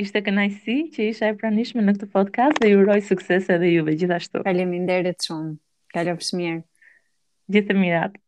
ishte 0.00 0.22
kënajsi 0.26 0.76
që 0.94 1.06
isha 1.10 1.28
e 1.32 1.38
pranishme 1.40 1.82
në 1.84 1.94
këtë 1.96 2.08
podcast 2.16 2.60
dhe 2.62 2.70
ju 2.72 2.78
uroj 2.84 2.96
sukses 3.08 3.50
edhe 3.56 3.70
juve 3.74 3.94
gjithashtu. 4.02 4.44
Faleminderit 4.46 5.26
shumë. 5.28 5.54
Kalofsh 5.96 6.34
mirë. 6.40 6.60
Gjithë 7.58 7.80
mirat. 7.84 8.21